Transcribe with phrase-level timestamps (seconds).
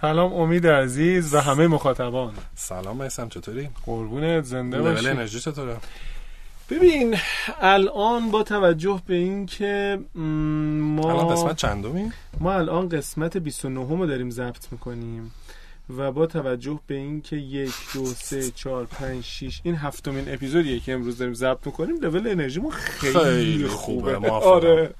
[0.00, 5.76] سلام امید عزیز و همه مخاطبان سلام میسم چطوری؟ قربونت زنده لول باشی انرژی چطوره؟
[6.70, 7.16] ببین
[7.60, 10.20] الان با توجه به اینکه م،
[10.80, 15.32] ما الان قسمت چندمی؟ ما الان قسمت 29 رو داریم ضبط می‌کنیم
[15.96, 20.92] و با توجه به اینکه یک دو سه چهار پنج شیش این هفتمین اپیزودیه که
[20.92, 24.30] امروز داریم ضبط می‌کنیم لول انرژی ما خیلی, خیلی خوبه, خوبه،.
[24.30, 24.94] آره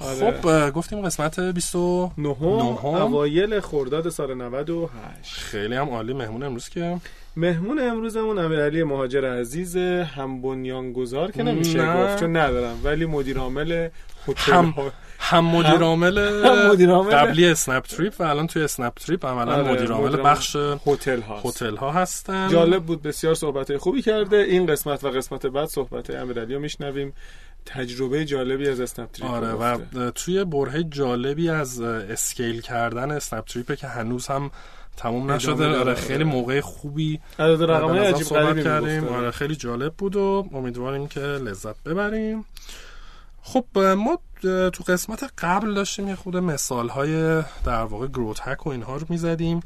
[0.00, 0.40] آره.
[0.40, 2.84] خب گفتیم قسمت 29 نهم نهم.
[2.86, 6.96] اوایل خرداد سال 98 خیلی هم عالی مهمون امروز که
[7.36, 12.04] مهمون امروزمون امیرعلی مهاجر عزیز هم بنیانگذار که نمیشه نه.
[12.04, 13.88] گفت چون ندارم ولی مدیر عامل
[14.28, 16.18] هتل هم- ها- هم مدیر عامل.
[17.10, 21.46] قبلی اسنپ تریپ و الان توی اسنپ تریپ عملا آره، مدیر عامل بخش هتل هاست
[21.62, 26.10] هتل ها هستن جالب بود بسیار صحبت خوبی کرده این قسمت و قسمت بعد صحبت
[26.10, 27.12] امیرعلی رو میشنویم
[27.68, 30.10] تجربه جالبی از اسنپ تریپ آره و.
[30.10, 34.50] توی برهه جالبی از اسکیل کردن اسنپ تریپه که هنوز هم
[34.96, 35.78] تموم نشده.
[35.78, 39.08] آره خیلی موقع خوبی عدد رقم عجیب غریبی کردیم.
[39.08, 42.44] آره خیلی جالب بود و امیدواریم که لذت ببریم
[43.42, 48.70] خب ما تو قسمت قبل داشتیم یه خود مثال های در واقع گروت هک و
[48.70, 49.60] اینها رو می‌زدیم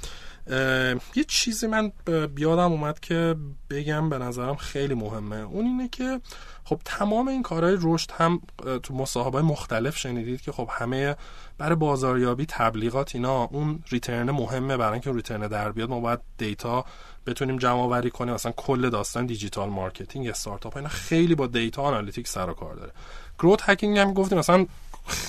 [1.14, 1.92] یه چیزی من
[2.34, 3.36] بیادم اومد که
[3.70, 5.36] بگم به نظرم خیلی مهمه.
[5.36, 6.20] اون اینه که
[6.64, 8.40] خب تمام این کارهای رشد هم
[8.82, 11.16] تو مصاحبه مختلف شنیدید که خب همه
[11.58, 14.76] برای بازاریابی تبلیغات اینا اون return مهمه.
[14.76, 16.84] برای اینکه return در بیاد ما باید data
[17.26, 18.34] بتونیم جمع آوری کنیم.
[18.34, 22.92] مثلا کل داستان digital marketing استارتاپ اینا خیلی با data analytics سر و کار داره.
[23.38, 24.66] growth hacking هم گفتیم مثلا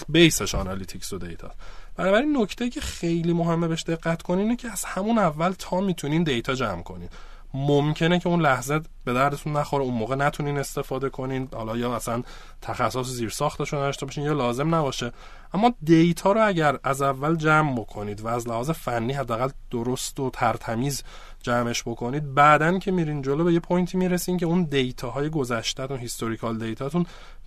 [0.10, 1.52] base ش analytics و data.
[1.96, 6.24] بنابراین نکته که خیلی مهمه بهش دقت کنین اینه که از همون اول تا می‌تونین
[6.24, 7.10] data جمع کنین.
[7.54, 11.50] ممکنه که اون لحظه به دردتون نخوره اون موقع نتونین استفاده کنین.
[11.54, 12.24] حالا یا اصلا
[12.62, 15.12] تخصص زیر ساختشون نداشته باشین یا لازم نباشه.
[15.54, 20.30] اما data رو اگر از اول جمع بکنید و از لحاظ فنی حداقل درست و
[20.30, 21.04] ترتمیز
[21.42, 25.30] جمعش بکنید بعدن که میرین جلو به یه point ی می‌رسین که اون data های
[25.30, 27.06] گذشتهتون historical data تون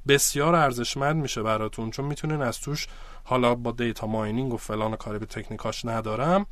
[0.08, 2.86] بسیار ارزشمند میشه براتون چون می‌تونین از توش
[3.28, 6.47] حالا با data mining و فلان و کاری به تکنیکاش ندارم.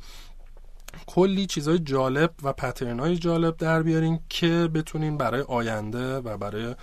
[1.05, 6.75] کلی چیزای جالب و پترن های جالب در بیارین که بتونین برای آینده و برای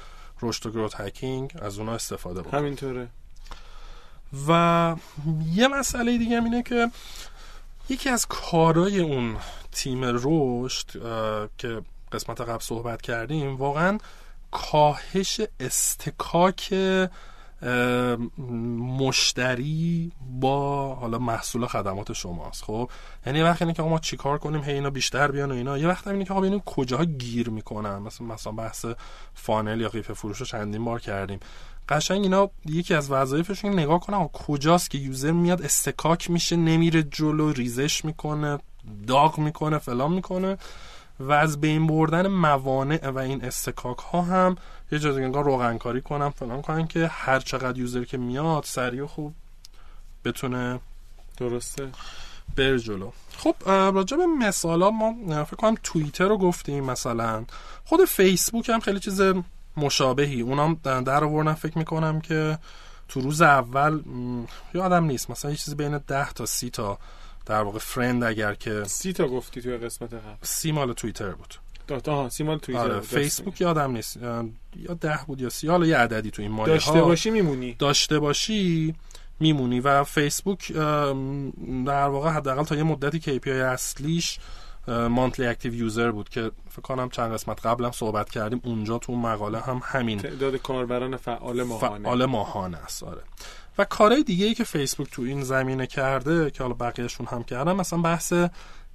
[0.42, 2.54] رشد و گروت هکینگ از اونا استفاده بکنین.
[2.54, 3.08] همینطوره.
[4.48, 4.96] و
[5.52, 6.90] یه مسئله دیگه هم اینه که
[7.88, 9.36] یکی از کارهای اون
[9.72, 10.90] تیم رشد
[11.58, 11.82] که
[12.12, 13.98] قسمت قبل صحبت کردیم واقعا
[14.50, 16.74] کاهش استکاک
[18.78, 22.90] مشتری با حالا محصول خدمات شماست خب؟
[23.26, 25.78] یعنی یه وقت اینه که ما چیکار کنیم؟ هی اینا بیشتر بیان و اینا.
[25.78, 27.98] یه وقت اینه که ببینیم کجاها گیر می‌کنن.
[27.98, 28.86] مثلا مثلا بحث
[29.34, 31.40] funnel یا قیف فروش رو چندین بار کردیم.
[31.88, 37.52] قشنگ اینا یکی از وظایفشون نگاه کنم کجاست که user میاد stuck میشه نمیره جلو
[37.52, 38.58] ریزش می‌کنه
[39.06, 40.56] داغ می‌کنه فلان می‌کنه.
[41.20, 44.56] و از بین بردن موانع و این stuck ها هم
[44.92, 48.64] یه جا دیگه انگار روغن کاری کنم فلان کنم که هر چقدر user که میاد
[48.64, 49.34] سریع و خوب
[50.24, 50.80] بتونه
[51.36, 51.88] درسته
[52.56, 53.10] بر جلو.
[53.36, 57.44] خب راجع به مثالا ما فکر کنم توییتر رو گفتیم مثلا.
[57.84, 59.20] خود فیسبوک هم خیلی چیز
[59.76, 60.40] مشابهی.
[60.40, 62.58] اونام در آوردن فکر می‌کنم که
[63.08, 64.02] تو روز اول
[64.74, 66.98] یادم نیست مثلا یه چیزی بین 10 تا 30 تا
[67.46, 70.36] در واقع فرند اگر که سی تا گفتی توی قسمت قبل.
[70.42, 71.54] سی مال توییتر بود.
[72.08, 73.00] آها سیمال توییتر آره.
[73.00, 74.16] فیسبوک یادم نیست.
[74.76, 75.68] یا ده بود یا سی.
[75.68, 77.74] حالا یه عددی تو این مایه داشته ها باشی میمونی.
[77.78, 78.94] داشته باشی
[79.40, 79.80] میمونی.
[79.80, 80.72] و فیسبوک
[81.86, 84.38] در واقع حداقل تا یه مدتی KPI اصلیش
[84.88, 88.60] monthly active user بود که فکر کنم چند قسمت قبلم صحبت کردیم.
[88.64, 92.04] اونجا تو اون مقاله هم همین تعداد کاربران فعال ماهانه.
[92.04, 93.02] فعال ماهانه است.
[93.02, 93.20] آره.
[93.78, 97.72] و کارهای دیگه ای که فیسبوک تو این زمینه کرده که حالا بقیهشون هم کردن
[97.72, 98.32] مثلا بحث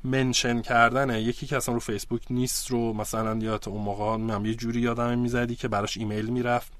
[0.04, 1.22] mention کردنه.
[1.22, 4.82] یکی که اصلا رو فیسبوک نیست رو مثلا یا تا اون موقع نمی‌دونم یه جوری
[4.82, 6.72] یادم می‌زدی که براش ایمیل می‌رفت.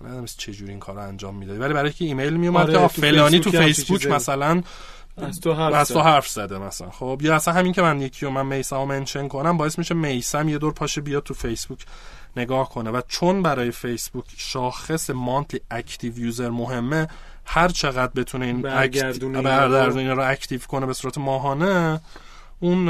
[0.00, 1.58] نمی‌دونم چه جوری این کارو انجام می‌دادی.
[1.58, 4.12] ولی برای که ایمیل میومد آره، که فلانی تو فیسبوک هم.
[4.12, 4.62] مثلا
[5.16, 6.00] از تو حرف از تو.
[6.00, 6.90] حرف زده مثلا.
[6.90, 10.48] خب یا اصلا همین که من یکی رو من میسم mention کنم باعث میشه میسم
[10.48, 11.86] یه دور پاشه بیاد تو فیسبوک
[12.36, 12.90] نگاه کنه.
[12.90, 17.08] و چون برای فیسبوک شاخص monthly active user مهمه
[17.46, 20.20] هر چقدر بتونه این برگردونه act- رو.
[20.30, 22.00] active کنه به صورت ماهانه
[22.60, 22.88] اون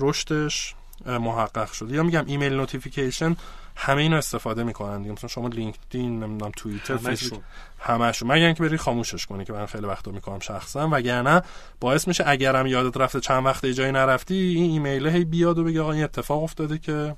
[0.00, 0.74] رشدش
[1.06, 3.36] محقق شده یا میگم email notification
[3.76, 7.14] همه اینا استفاده می‌کنن دیگه مثلا شما لینکدین نمی‌دونم توییتر همشون.
[7.14, 7.40] فیسبوک
[7.78, 11.42] همشون مگر اینکه بری خاموشش کنی که من خیلی وقتا می‌کنم شخصا وگرنه
[11.80, 15.80] باعث میشه اگرم یادت رفته چند وقت جایی نرفتی این ایمیل هی بیاد و بگه
[15.80, 17.16] آقا این اتفاق افتاده که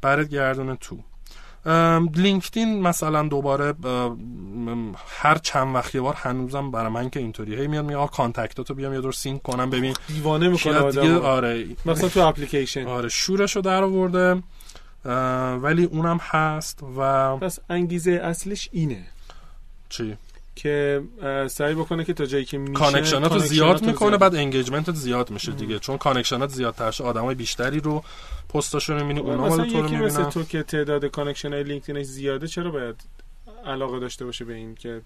[0.00, 0.98] برات گردونه تو
[2.14, 3.74] لینکدین مثلا دوباره
[5.20, 8.59] هر چند وقت یه بار هنوزم برای من که اینطوری هی میاد میگه آقا contact
[8.59, 9.94] اتو بیام یه دور sync کنم ببین.
[10.08, 11.66] دیوانه می‌کنه آدم آره.
[11.86, 12.86] مثلا تو اپلیکیشن.
[12.86, 14.42] آره شورش رو در آورده
[15.62, 19.06] ولی اونم هست و پس انگیزه اصلش اینه.
[19.88, 20.16] چی؟
[20.58, 21.02] که
[21.50, 24.34] سعی بکنه که تا جایی که میشه connection ات رو زیاد connection ات می‌کنه بعد
[24.34, 25.78] engagement ت زیاد میشه دیگه.
[25.78, 27.04] چون connection ات زیادتر شه.
[27.04, 28.04] آدمای بیشتری رو
[28.54, 30.30] پستاشو رو می‌بینی اونا مثلا مال تو رو می‌بینن.
[30.30, 32.96] تو که تعداد connection های لینکدینش زیاده چرا باید
[33.66, 35.02] علاقه داشته باشه به این که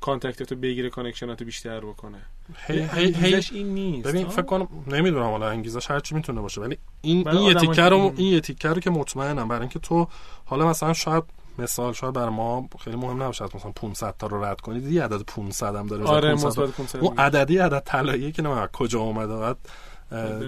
[0.00, 2.18] contact تو بگیره connection اتو بیشتر بکنه؟
[2.66, 2.80] هی
[3.12, 7.28] هی این نیست ببین؟ فکر کنم نمی‌دونم حالا انگیزش هر چی می‌تونه باشه ولی این
[7.28, 10.08] این تیکه رو این تیکه رو که مطمئنم برای اینکه تو
[10.44, 11.24] حالا مثلا شاید
[11.58, 15.22] مثال شاید برای ما خیلی مهم نباشه مثلا 500 تا رو رد کنی دیدی عدد
[15.22, 19.36] 500 هم داره آره 500 مثبت 500 اون عددی عدد طلاییه که نمی‌دونم کجا اومده
[19.36, 19.56] بعد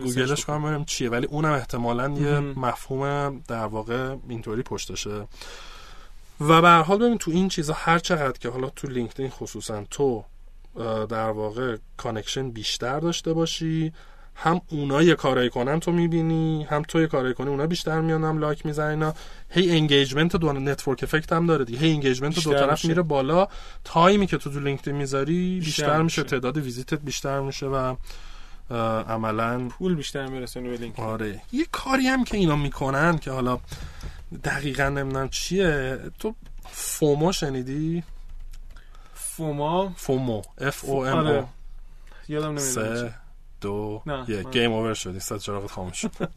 [0.03, 1.11] گوگلش کنم ببینم چیه.
[1.11, 2.59] ولی اونم احتمالا یه مهم.
[2.59, 5.27] مفهوم در واقع اینطوری پشتشه.
[6.41, 9.85] و به هر حال ببین تو این چیزا هر چقدر که حالا تو لینکدین خصوصا
[9.91, 10.25] تو
[11.09, 13.93] در واقع connection بیشتر داشته باشی
[14.37, 18.25] هم اونا یه کارایی کنن تو می‌بینی هم تو یه کارایی کنی اونا بیشتر میان
[18.25, 19.15] هم like می‌زنن اینا.
[19.51, 21.79] هی engagement دو network effect هم داره دیگه.
[21.79, 22.89] هی engagement دو طرف میشه.
[22.89, 23.49] میره بالا.
[23.85, 26.31] تایمی که تو تو لینکدین می‌ذاری بیشتر, بیشتر میشه میشه.
[26.31, 27.97] تعداد visit ت بیشتر میشه و
[29.09, 31.43] عملا پول بیشتر میرسونه به لینکدین آره.
[31.53, 33.59] یه کاری هم که اینا می‌کنن که حالا
[34.45, 35.99] دقیقا نمی‌دونم چیه.
[36.19, 36.35] تو
[36.71, 38.03] FOMO شنیدی؟
[39.15, 40.43] فوما FOMO.
[40.43, 41.43] O M آره.
[41.43, 41.45] O
[42.29, 43.15] یادم نمیاد
[43.65, 46.11] دو یک من- game over شدی صد چراغت خاموش شد.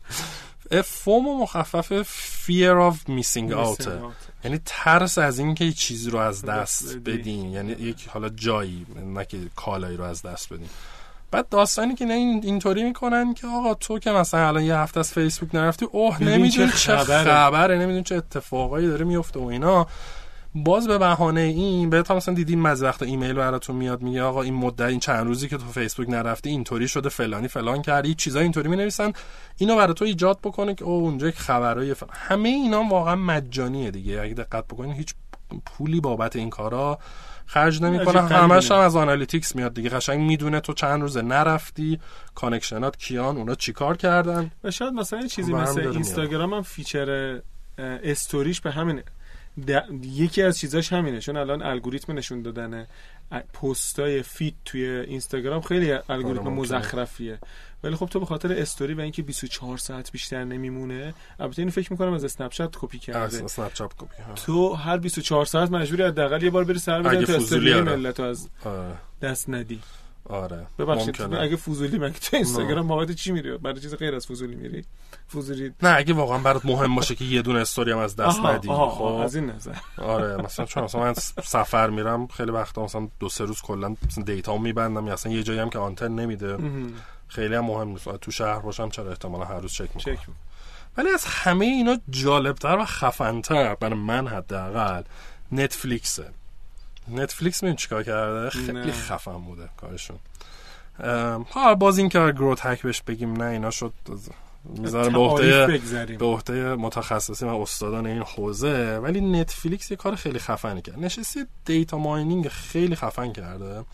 [0.72, 2.02] F فومو مخفف
[2.46, 3.88] fear of missing out.
[4.44, 7.18] یعنی ترس از اینکه یه چیزی رو از دست دست بدی.
[7.18, 7.50] بدین.
[7.52, 10.70] یعنی یک حالا جایی نه که کالایی رو از دست بدین.
[11.32, 15.00] بعد داستانی که نه این اینطوری می‌کنن که آقا تو که مثلا الان یه هفته
[15.00, 17.24] از فیسبوک نرفتی اوه نمی‌دونی چه چه خبره.
[17.24, 19.88] خبره نمی‌دونی چه اتفاقایی داره میفته و اینا.
[20.56, 24.42] باز به بهانه این بهت هم مثلا دیدیم بعضی وقتا ایمیل براتون میاد میگه آقا
[24.42, 28.44] این مدت این چند روزی که تو فیسبوک نرفتی اینطوری شده فلانی فلان کردی چیزای
[28.44, 29.12] اینطوری می‌نویسن.
[29.58, 32.12] اینو برای تو ایجاد بکنه که او اونجا یک خبرای فلان.
[32.14, 34.22] همه اینا واقعا مجانیه دیگه.
[34.22, 35.14] اگه دقت بکنین هیچ
[35.66, 37.00] پولی بابت این کارا
[37.46, 38.22] خرج نمی‌کنه.
[38.22, 38.80] همش هم.
[38.80, 39.90] از analytics میاد دیگه.
[39.90, 42.00] قشنگ می‌دونه تو چند روزه نرفتی
[42.36, 47.40] connection ات کیان اونا چیکار کردن؟ و شاید مثلا چیزی برم مثل اینستاگرام هم feature
[47.78, 49.02] story ش به همین
[50.04, 52.88] یکی از چیزاش همینه چون الان الگوریتم نشون دادن
[53.54, 56.78] پستای feed توی اینستاگرام خیلی الگوریتم آره، ممکنه.
[56.78, 57.40] مزخرفیه
[57.84, 61.92] ولی خب تو به خاطر استوری و اینکه 24 ساعت بیشتر نمیمونه البته اینو فکر
[61.92, 64.08] می‌کنم از اسنپ چت کپی کرده از کپی.
[64.46, 67.96] تو هر 24 ساعت مجبوری حداقل یه بار بری سر بزنی تا فضولی استوری آره.
[67.96, 69.80] ملت از آره دست ندی
[70.30, 70.68] آره.
[70.80, 71.22] ببخشید.
[71.22, 74.86] اگه فضولی مگه تو اینستاگرام بابت چی میری؟ برای چیز غیر از فضولی میری؟
[75.34, 78.68] فضولی نه اگه واقعا برات مهم باشه که یه دونه استوری هم از دست ندی
[78.68, 79.04] خب.
[79.04, 79.76] از این نظر.
[79.98, 84.24] آره مثلا چون مثلا من سفر میرم خیلی وقتا مثلا دو سه روز کلا مثلا
[84.24, 86.58] data میبندم یا اصلا یه جایی هم که آنتن نمیده.
[87.28, 88.18] خیلی هم مهم نیست.
[88.18, 90.36] تو شهر باشم چرا احتمالا هر روز چک می‌کنم؟
[90.98, 95.04] ولی از همه اینا جالبتر و خفنتر برای من حداقل
[95.52, 96.30] نتفلیکسه
[97.12, 98.92] نتفلیکس می‌دونی چیکار کرده؟ خیلی.
[98.92, 100.18] خفن بوده کارشون.
[101.52, 103.94] ها باز این که گروت هک بهش بگیم نه اینا شد
[104.64, 105.80] می‌ذارم به عهده
[106.20, 108.98] به عهده متخصصین و استادان این حوزه.
[108.98, 111.00] ولی نتفلیکس یه کار خیلی خفنی کرد.
[111.00, 113.86] نشستی دیتا ماینینگ خیلی خفن کرده.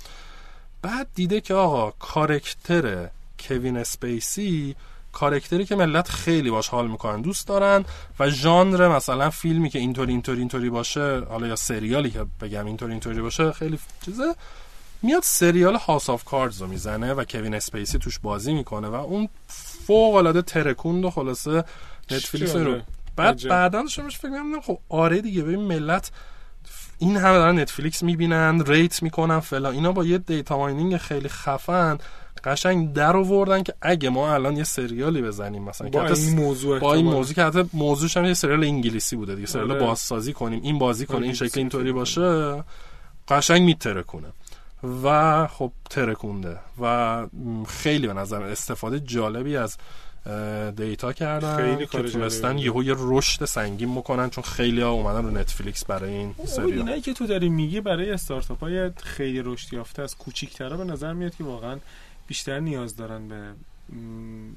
[0.81, 3.09] بعد دیده که آقا character
[3.39, 4.75] کوین اسپیسی
[5.13, 7.85] character ی که ملت خیلی باش حال می‌کنن دوست دارن
[8.19, 12.91] و ژانر مثلا فیلمی که اینطوری اینطوری اینطوری باشه حالا یا سریالی که بگم اینطوری
[12.91, 14.35] اینطوری باشه خیلی چیزه
[15.01, 19.29] میاد سریال House of Cards رو می‌زنه و کوین اسپیسی توش بازی می‌کنه و اون
[19.87, 21.63] فوق العاده ترکوند و خلاصه
[22.11, 22.79] نتفلیکس رو.
[23.15, 23.47] بعد.
[23.47, 26.11] بعدا شماش فکر می‌کنم خب آره دیگه ببین ملت
[26.99, 31.97] این همه دارن نتفلیکس می‌بینن rate می‌کنن فلان اینا با یه data mining خیلی خفن
[32.43, 36.79] قشنگ در آوردن که اگه ما الان یه سریالی بزنیم مثلا با که این موضوع
[36.79, 37.05] با این.
[37.05, 39.79] موضوع که حتی موضوعش هم یه سریال انگلیسی بوده دیگه سریال آره.
[39.79, 42.63] بازسازی کنیم این بازی کنه این شکل اینطوری باشه
[43.27, 44.27] قشنگ میترکونه
[45.03, 47.25] و خب ترکونده و
[47.67, 49.77] خیلی به نظر استفاده جالبی از
[50.75, 52.57] data کردن خیلی که تونستن.
[52.57, 56.73] یهو یه رشد سنگین بکنن چون خیلی ها اومدن رو نتفلیکس برای این اون سریال
[56.73, 61.13] اینایی که تو داری میگی برای استارتاپ های خیلی رشد یافته از کوچیک‌ترا به نظر
[61.13, 61.77] میاد که واقعا
[62.27, 63.53] بیشتر نیاز دارن به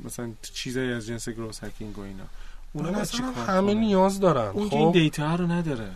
[0.04, 2.24] مثلا چیزایی از جنس growth hacking و اینا.
[2.72, 4.50] اونا چیکار همه؟ نیاز دارن.
[4.50, 4.92] اون که این خب.
[4.92, 5.90] data رو نداره.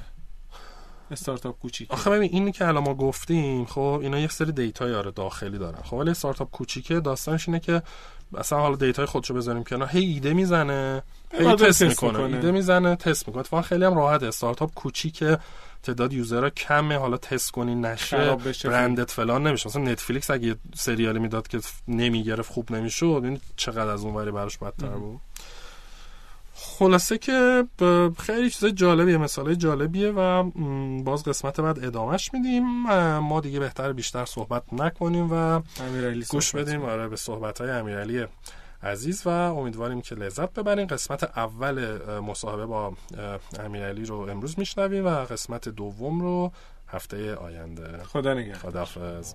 [1.10, 1.90] استارتاپ کوچیک.
[1.90, 5.82] آخه ببین اینی که الان ما گفتیم خب اینا یک سری data ی داخلی دارن.
[5.82, 7.82] خب ولی استارتاپ کوچیکه داستانش اینه که
[8.32, 9.88] مثلا حالا data ی خودشو بذاریم کنار.
[9.88, 11.02] هی ایده می‌زنه
[11.32, 12.18] هی تست تست می‌کنه.
[12.18, 12.36] می‌کنه.
[12.36, 13.40] ایده می‌زنه تست می‌کنه.
[13.40, 15.38] اتفاقا خیلی هم راحت استارتاپ کوچیکه
[15.82, 16.98] تعداد یوزرها کمه.
[16.98, 18.36] حالا تست کنی نشه.
[18.64, 19.68] برندت فلان نمیشه.
[19.68, 24.30] مثلا نتفلیکس اگه یه سریالی می‌داد که نمی‌گرفت خوب نمی‌شد این چقدر از اون وری
[24.30, 25.20] براش بدتر بود؟
[26.62, 27.64] خلاصه که
[28.18, 30.42] خیلی چیز جالبیه مثال جالبیه و
[31.02, 32.64] باز قسمت بعد ادامهش میدیم.
[33.18, 35.60] ما دیگه بهتر بیشتر صحبت نکنیم و
[36.30, 36.84] گوش بدیم.
[36.84, 38.24] آره به صحبت های امیرعلی
[38.82, 42.92] عزیز و امیدواریم که لذت ببریم قسمت اول مصاحبه با
[43.60, 46.52] امیرعلی رو امروز میشنویم و قسمت دوم رو
[46.88, 48.04] هفته آینده.
[48.04, 48.84] خدا نگهدار.
[48.84, 49.34] خدافظ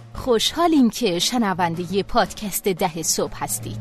[0.21, 3.77] خوشحالیم که شنونده پادکست ده صبح هستید.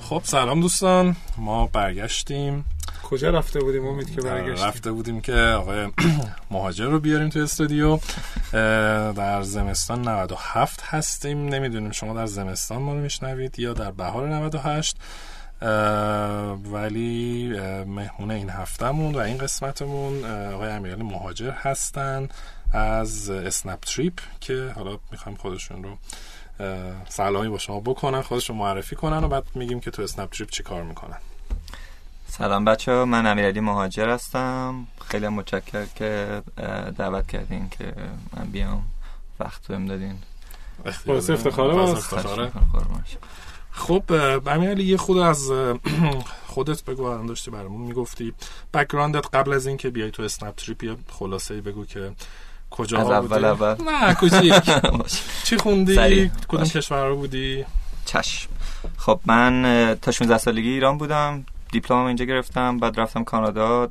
[0.00, 1.16] خب سلام دوستان.
[1.38, 2.64] ما برگشتیم.
[3.14, 5.88] کجا رفته بودیم امید که برگشتیم؟ رفته بودیم که آقای
[6.50, 7.98] مهاجر رو بیاریم تو استودیو.
[9.12, 11.48] در زمستان 97 هستیم.
[11.48, 14.96] نمی‌دونیم شما در زمستان ما رو میشنوید یا در بهار 98
[15.62, 15.70] اه،
[16.52, 17.48] ولی
[17.86, 22.28] مهمون این هفتهمون و این قسمتمون آقای امیرعلی مهاجر هستن
[22.72, 25.96] از اسنپ تریپ که حالا می‌خوایم خودشون رو
[27.08, 30.62] سلامی با شما بکنن خودشون معرفی کنن و بعد میگیم که تو اسنپ تریپ چی
[30.62, 31.18] کار می‌کنن.
[32.38, 34.86] سلام بچه ها من امیرعلی مهاجر هستم.
[35.08, 36.42] خیلی متشکر که
[36.98, 37.92] دعوت کردین که
[38.36, 38.82] من بیام.
[39.40, 40.14] وقت بهم دادین.
[41.06, 41.30] باعث.
[41.30, 42.52] افتخاره.
[43.70, 44.02] خب
[44.46, 45.50] امیرعلی یه خود از
[46.54, 48.34] خودت بگو الان داشتی برامون می‌گفتی.
[48.74, 52.12] background ت قبل از اینکه بیای تو اسنپ تریپ یه خلاصه ای بگو که
[52.70, 54.62] کجا از اول بودی؟ اول نه کوچیک.
[55.46, 56.30] چی خوندی.
[56.48, 56.64] کدوم.
[56.64, 57.64] کشور رو بودی؟
[58.04, 58.48] چشم.
[58.96, 61.44] خب من تا 16 سالگی ایران بودم.
[61.74, 63.88] دیپلم اینجا گرفتم بعد رفتم کانادا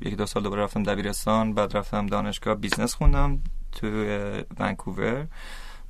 [0.00, 3.40] یکی دو سال دوباره رفتم دبیرستان بعد رفتم دانشگاه business خوندم
[3.72, 3.86] تو
[4.58, 5.26] ونکوور.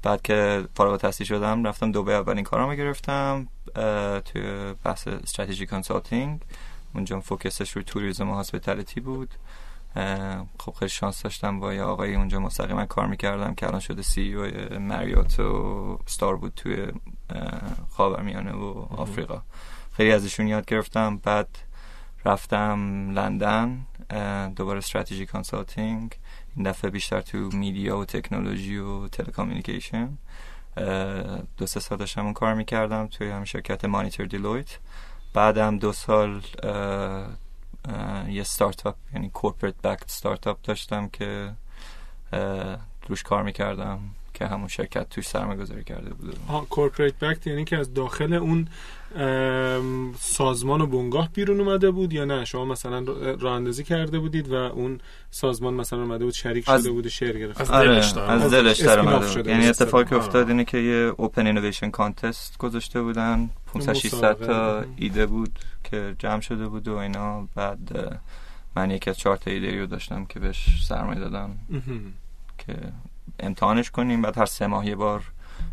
[0.03, 3.49] بعد که فارغ التحصیل شدم رفتم دبی اولین کارامو گرفتم
[4.25, 4.41] تو
[4.85, 6.41] بحث strategy consulting
[6.95, 9.35] اونجا focus ش روی tourism و hospitality بود.
[10.59, 14.43] خب خیلی شانس داشتم با یه آقایی اونجا مستقیما کار می‌کردم که الان شده CEO
[14.79, 16.87] مریوت و ستار بود توی
[17.91, 19.43] خاورمیانه و آفریقا.
[19.97, 21.17] خیلی ازشون یاد گرفتم.
[21.17, 21.49] بعد
[22.25, 23.87] رفتم لندن
[24.57, 26.19] دوباره strategy consulting
[26.57, 30.19] این دفعه بیشتر تو media و تکنولوژی و telecommunication
[31.57, 34.79] دو سه سال داشتم اون کار می‌کردم توی هم شرکت مانیتور دیلویت
[35.35, 36.43] بعدم دو سال
[38.29, 41.53] یه ستارتاپ یعنی corporate backed startup داشتم که
[43.09, 44.01] روش کار می‌کردم.
[44.39, 46.39] که همون شرکت توش سرمایه گذاری کرده بود
[46.71, 48.69] corporate backed یعنی که از داخل اون
[50.19, 53.01] سازمان و بنگاه بیرون اومده بود یا نه شما مثلا
[53.41, 55.01] راه اندازی کرده بودید و اون
[55.31, 58.43] سازمان مثلا اومده بود شریک از- شده بود و share گرفته از آره دلش دارم.
[58.43, 58.81] از دلش.
[59.35, 60.17] شده یعنی اتفاقی که.
[60.17, 64.47] افتاد اینه که یه open innovation contest گذاشته بودن 500 600 مسابقه.
[64.47, 67.79] تا ایده بود که جمع شده بود و اینا بعد
[68.77, 71.59] من یکی از چهار تا ایده رو داشتم که بهش سرمایه دادم.
[72.59, 72.75] که
[73.41, 74.23] امتحانش کنیم.
[74.23, 75.23] بعد هر سه ماه یه بار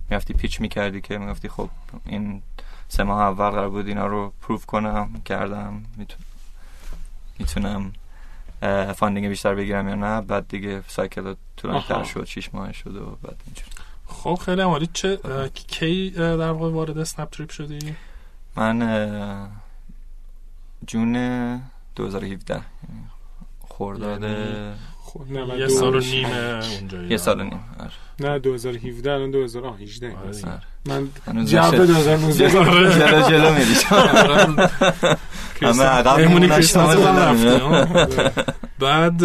[0.10, 1.70] می‌رفتی pitch می‌کردی که می‌گفتی خب
[2.06, 2.42] این
[2.88, 5.84] سه ماه اول قرار بود اینا رو prove کنم کردم.
[7.40, 7.94] می‌تونم
[8.96, 10.22] funding بیشتر بگیرم یا نه.
[10.22, 13.72] بعد دیگه cycle طولانی تر شد شیش ماه شد و بعد اینجوری.
[14.08, 14.90] خب خیلی عالی.
[14.94, 15.20] چه
[15.54, 17.96] کی در واقع وارد اسنپ تریپ شدی؟
[18.56, 19.52] من
[20.88, 21.14] June
[21.96, 22.62] 2017
[23.70, 24.24] خرداد
[25.32, 27.92] یعنی یه سال و نیمه اونجا یه سال و نیم آره.
[28.20, 30.60] نه 2017 الان 2018 آره.
[30.86, 33.74] من جواب 2019 جلو جلو میری
[35.62, 36.20] همه عقب
[38.80, 39.18] بعد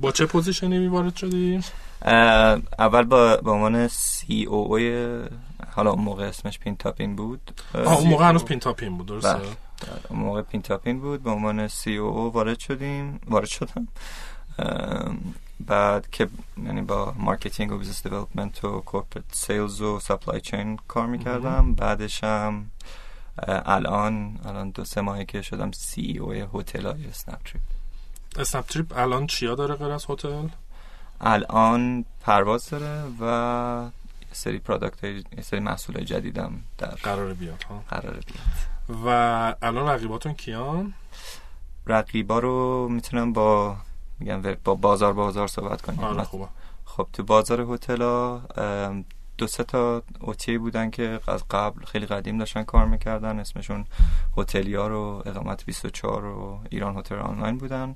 [0.00, 1.60] با چه position ی میوارد شدی؟
[2.78, 5.18] اول با به عنوان COO ی
[5.70, 7.40] حالا اون موقع اسمش پین تاپین بود.
[7.74, 9.46] اون موقع هنوز پین تاپین بود درسته؟ بله.
[10.08, 11.22] اون موقع پین تاپین بود.
[11.22, 13.20] به عنوان COO وارد شدیم.
[13.28, 13.88] وارد شدم.
[15.60, 16.28] بعد که
[16.64, 21.74] یعنی با marketing و business development و corporate sales و supply chain کار می‌کردم.
[21.74, 22.70] بعدش هم
[23.46, 27.62] الان الان دو سه ماهی که شدم CEO هتل های اسنپ تریپ
[28.38, 30.48] اسنپ تریپ الان چیا داره غیر از هتل؟
[31.20, 33.90] الان پرواز داره و
[34.32, 37.84] سری product های سری محصول جدیدم در قرار بیاد ها.
[37.90, 39.02] قرار بیاد.
[39.04, 39.08] و
[39.62, 40.94] الان رقیباتون کیان؟
[41.86, 43.76] رقیبا رو می‌تونم با
[44.22, 46.00] میگم با بازار بازار صحبت کنیم.
[46.00, 46.48] آره خوبه.
[46.84, 47.98] خب تو بازار هتل
[49.38, 53.38] دو سه تا OTA بودن که از قبل خیلی قدیم داشتن کار می‌کردن.
[53.38, 53.84] اسمشون
[54.36, 57.94] هتلیا رو اقامت 24 و ایران هتل آنلاین بودن.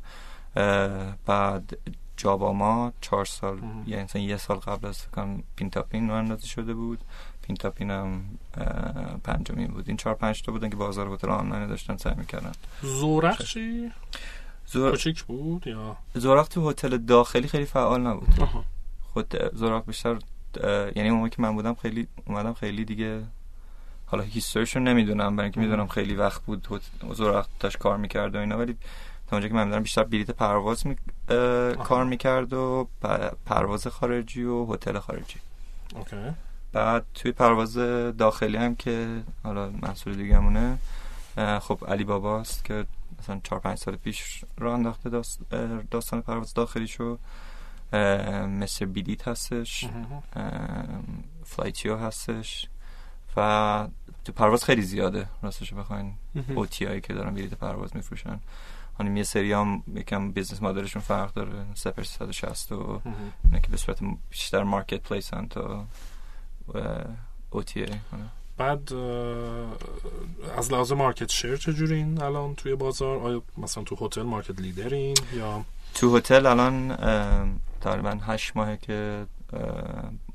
[1.27, 1.79] بعد
[2.17, 5.05] جاباما چهار سال یعنی یه سال قبل از
[5.57, 6.99] پینتاپین رو اندازی شده بود.
[7.43, 8.25] پینتاپین هم
[9.25, 9.85] پنجمین بود.
[9.89, 12.53] این چهار پنج تا بودن که بازار هتل آنلاین داشتن سعی می‌کردن.
[12.83, 13.43] زورق
[14.67, 14.99] زور...
[15.27, 18.29] بود یا؟ زورق تو هتل داخلی خیلی فعال نبود.
[19.13, 20.19] خود زورق بیشتر
[20.97, 23.23] یعنی اون که من بودم خیلی اومدم خیلی دیگه
[24.07, 26.83] حالا هیستوریشون نمی‌دونم برای اینکه می‌دونم خیلی وقت بود
[27.13, 28.77] زورق داشت کار می‌کرد و اینا ولی
[29.27, 30.97] تا اونجا که من می‌دونم بیشتر بلیت پرواز می...
[31.85, 32.89] کار می‌کرد و
[33.47, 35.41] پرواز خارجی و هتل خارجی.
[35.95, 36.17] اوکی.
[36.73, 37.75] بعد توی پرواز
[38.19, 40.79] داخلی هم که حالا محصول دیگه همونه
[41.61, 42.85] خب علی باباست که
[43.27, 45.11] مثلا چهار پنج سال پیش رو انداخته
[45.91, 47.19] داستان پرواز داخلی شو
[48.49, 49.89] مثل بیدیت هستش.
[51.45, 52.69] فلایتیو هستش.
[53.37, 53.89] و
[54.25, 56.15] تو پرواز خیلی زیاده راستش بخواین.
[56.55, 58.41] OTA هایی که دارن بلیت پرواز میفروشن.
[58.99, 61.67] حالا یه سری هم یکم business model شون فرق داره.
[61.75, 63.01] سپر 360 و
[63.45, 63.99] اینه که به صورت
[64.31, 65.87] بیشتر marketplace هم تا
[67.51, 67.87] OTA
[68.57, 68.93] بعد
[70.57, 75.17] از لحاظ market share چجورین الان توی بازار؟ آیا مثلا تو هتل market leader ین
[75.35, 75.65] یا؟
[75.95, 76.97] تو هتل الان
[77.81, 79.27] تقریبا هشت ماهه که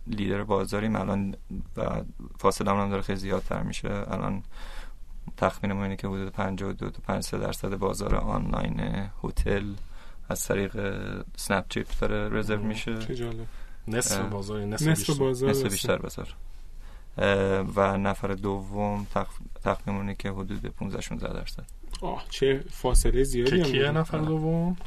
[0.07, 1.35] لیدر بازاریم الان
[1.77, 2.01] و
[2.39, 4.03] فاصله هم داره خیلی زیادتر میشه.
[4.07, 4.43] الان
[5.37, 8.81] تخمین اینه که حدود 52 تا 53 درصد بازار آنلاین
[9.23, 9.73] هتل
[10.29, 10.71] از طریق
[11.35, 12.97] سنپ تریپ داره رزرو میشه.
[13.87, 16.35] نصف بازار نصف, نصف بازار نصف بیشتر بازار.
[17.75, 19.07] و نفر دوم
[19.63, 21.63] تخمین که حدود 15 16 درصد.
[22.01, 24.77] آه چه فاصله زیادی هم کیه نفر دوم؟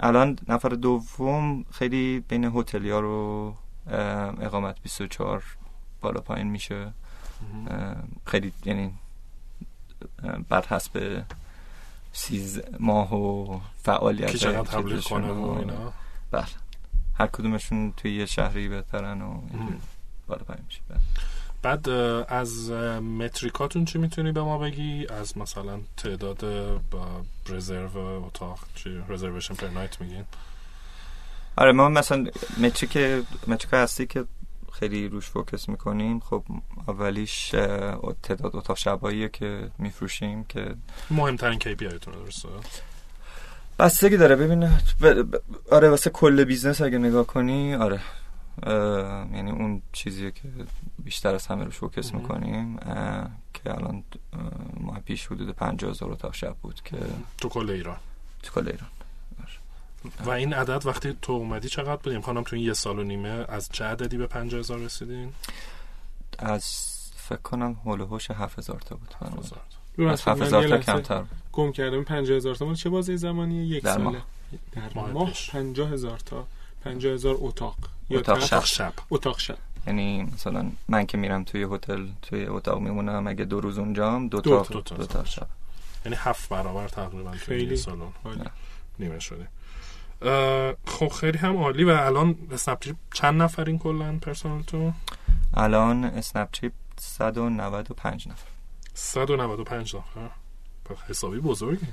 [0.00, 3.54] الان نفر دوم خیلی بین هتلیا رو
[4.40, 5.42] اقامت 24
[6.00, 6.92] بالا پایین میشه.
[8.26, 8.94] خیلی یعنی
[10.48, 11.24] بر حسب
[12.12, 15.92] سیز ماه و فعالیت که چقدر تبلیغ کنه و اینا؟
[16.30, 16.44] بله.
[17.14, 19.40] هر کدومشون توی یه شهری بهترن و
[20.26, 20.80] بالا پایین میشه.
[20.88, 20.98] بله.
[21.62, 21.88] بعد
[22.28, 26.44] از metric اتون چی می‌تونی به ما بگی؟ از مثلا تعداد
[26.90, 27.06] با
[27.48, 30.24] رزرو اتاق چی reservation per night میگین؟
[31.56, 32.26] آره ما مثلا
[32.58, 32.96] metric
[33.46, 34.24] metric هستی که
[34.72, 36.20] خیلی روش focus می‌کنیم.
[36.20, 36.44] خب
[36.88, 37.48] اولیش
[38.22, 40.74] تعداد اتاق شباییه که میفروشیم که
[41.10, 42.48] مهمترین KPI تون درسته؟
[43.78, 44.36] بستگی داره.
[44.36, 44.70] ببین
[45.70, 48.00] آره واسه کل business اگه نگاه کنی آره.
[49.32, 50.42] یعنی اون چیزیه که
[51.04, 52.76] بیشتر از همه رو شوکس می‌کنیم
[53.54, 54.04] که الان
[54.80, 56.96] ماه پیش حدود 50 هزار اتاق شب بود که
[57.38, 57.96] تو کل ایران؟
[58.42, 58.88] تو کل ایران.
[60.24, 63.44] و این عدد وقتی تو اومدی چقدر بودیم خانم تو این یه سال و نیمه
[63.48, 65.32] از چه عددی به 50 هزار رسیدین؟
[66.38, 69.14] از فکر کنم هول هوش 7000 تا بود.
[70.08, 72.04] از 7000 تا کمتر گم کردم.
[72.04, 74.22] 50 هزار تا چه بازه زمانیه یک در ساله.
[74.72, 76.46] در ماه 50 هزار تا.
[76.84, 77.76] 50 هزار اتاق.
[78.10, 78.64] اتاق شب.
[78.64, 78.92] شب.
[79.10, 79.58] اتاق شب.
[79.86, 84.40] یعنی مثلا من که میرم توی هتل توی اتاق میمونم اگه دو روز اونجام دو,
[84.40, 85.46] دو تا دو تا, دو تا شب.
[86.04, 88.12] یعنی هفت برابر تقریبا توی سالن.
[88.98, 89.48] نیمه شده.
[90.86, 94.94] خب خیلی هم عالی و الان اسنپ تریپ چند نفرین کلا پرسنلتون؟
[95.54, 98.48] الان اسنپ تریپ 195 نفر.
[98.94, 100.30] 195 نفر.
[100.84, 101.86] پس حسابی بزرگی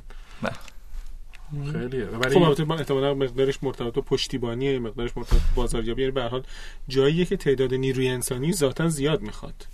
[1.71, 2.05] خیلیه.
[2.07, 6.29] خب البته با- احتمالاً مقدارش مرتبط با پشتیبانیه مقدارش مرتبط با بازاریابی یعنی به هر
[6.29, 6.43] حال
[6.87, 9.67] جاییه که تعداد نیروی انسانی ذاتا زیاد می‌خواد.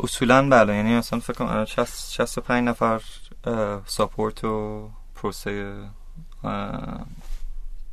[0.00, 3.00] اصولا بله یعنی اصلا فکر کنم الان 60 65 نفر
[3.86, 5.74] support و پروسه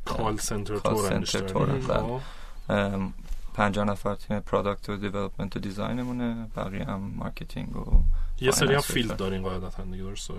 [0.05, 0.77] call center.
[0.77, 2.21] تورن،.
[2.69, 3.13] ام،
[3.53, 8.03] 50 نفر تیم product و development و design مونه بقیه هم marketing و
[8.41, 10.33] یه سری هم field دارین قاعدتا دیگه درسته؟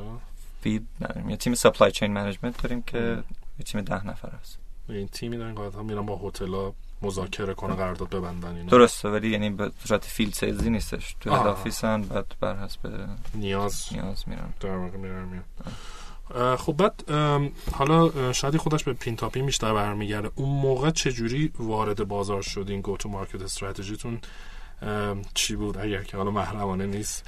[0.61, 1.31] field نداریم.
[1.31, 3.23] یه تیم supply chain management داریم که.
[3.59, 4.59] یه تیم ده نفر هست.
[4.89, 8.71] این تیمی دارین قاعدتا میرن با هتل‌ها مذاکره کنه قرارداد ببندن اینا.
[8.71, 11.17] درسته ولی یعنی به صورت field sales ی نیستش.
[11.21, 11.35] تو.
[11.35, 13.89] head office ن بعد بر حسب نیاز.
[13.93, 14.55] نیاز میرن.
[14.61, 15.45] در واقع میرن میان.
[16.35, 17.11] اه، خب بعد
[17.73, 20.31] حالا شادی خودش به پینتاپین بیشتر برمیگرده.
[20.35, 24.21] اون موقع چجوری وارد بازار شدین go to market strategy تون
[25.35, 27.27] چی بود اگر که حالا محرمانه نیست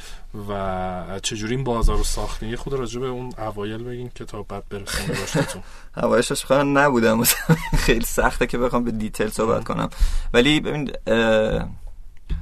[0.48, 4.42] و چجوری این بازار رو ساختین یه خود راجع به اون اوایل بگین که تا
[4.42, 5.62] بعد برسیم به رشدتون
[6.02, 7.22] هوایشش خواهن نبودم.
[7.86, 9.88] خیلی سخته که بخوام به دیتیل صحبت کنم.
[10.34, 10.90] ولی ببین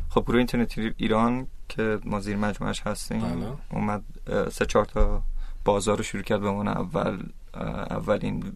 [0.08, 3.52] خب گروه اینترنتی ایران که ما زیر مجموعش هستیم بله.
[3.70, 4.02] اومد
[4.50, 5.22] سه چهار تا
[5.64, 7.22] بازار رو شروع کرد به عنوان اول
[7.90, 8.52] اولین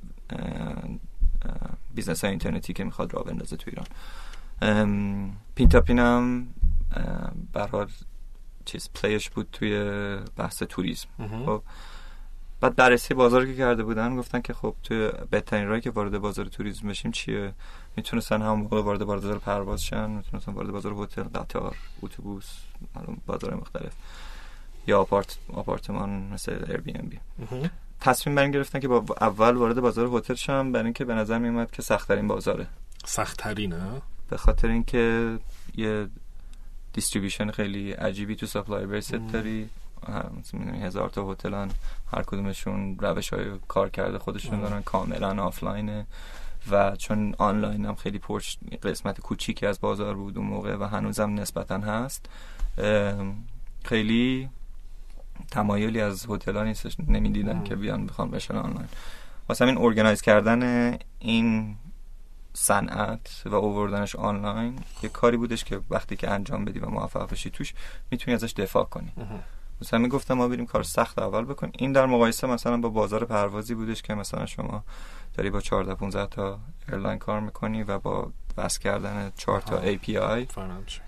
[1.94, 3.86] بیزنس های اینترنتی که می‌خواد راه بندازه تو ایران.
[5.54, 6.46] پینتاپین هم
[7.52, 7.88] برحال
[8.64, 9.76] چیز play ش بود توی
[10.36, 11.08] بحث توریسم.
[11.46, 11.62] خب.
[12.60, 16.46] بعد بررسی بازار که کرده بودن گفتن که خب توی بهترین راهی که وارد بازار
[16.46, 17.52] توریسم بشیم چیه
[17.96, 22.50] می‌تونستن هم موقع وارد بازار پرواز شن می‌تونستن وارد بازار هتل قطار اتوبوس
[22.96, 23.92] معلوم بازار مختلف
[24.86, 27.20] یا آپارت آپارتمان مثل ایر بی ان بی.
[28.00, 31.70] تصمیم بر گرفتن که با اول وارد بازار هتل شن برای اینکه به نظر میومد
[31.70, 32.66] که سخت ترین بازاره
[33.04, 35.38] سخت‌ترینه به خاطر اینکه
[35.74, 36.08] یه
[36.92, 39.14] distribution خیلی عجیبی تو supply بیس.
[39.14, 39.68] داری
[40.82, 41.70] هزار تا هتلن
[42.12, 44.60] هر کدومشون روش های کار کرده خودشون.
[44.60, 46.06] دارن کاملا آفلاینه
[46.70, 51.34] و چون آنلاین هم خیلی پرش قسمت کوچیکی از بازار بود اون موقع و هنوزم
[51.34, 52.28] نسبتا هست
[53.84, 54.48] خیلی
[55.50, 57.64] تمایلی از هتل نیستش نمی‌دیدن.
[57.64, 58.88] که بیان بخوان بشن آنلاین
[59.48, 61.76] واسه همین organize کردن این
[62.54, 67.50] صنعت و آوردنش آنلاین یه کاری بودش که وقتی که انجام بدی و موفق بشی
[67.50, 67.74] توش
[68.10, 69.12] می‌تونی ازش دفاع کنی.
[69.80, 73.74] مثلا می‌گفتم ما بریم کار سخت اول بکنیم این در مقایسه مثلا با بازار پروازی
[73.74, 74.84] بودش که مثلا شما
[75.34, 79.80] داری با 14 15 تا airline کار می‌کنی و با وصل کردن 4 تا
[80.86, 81.00] چی.
[81.00, 81.02] که به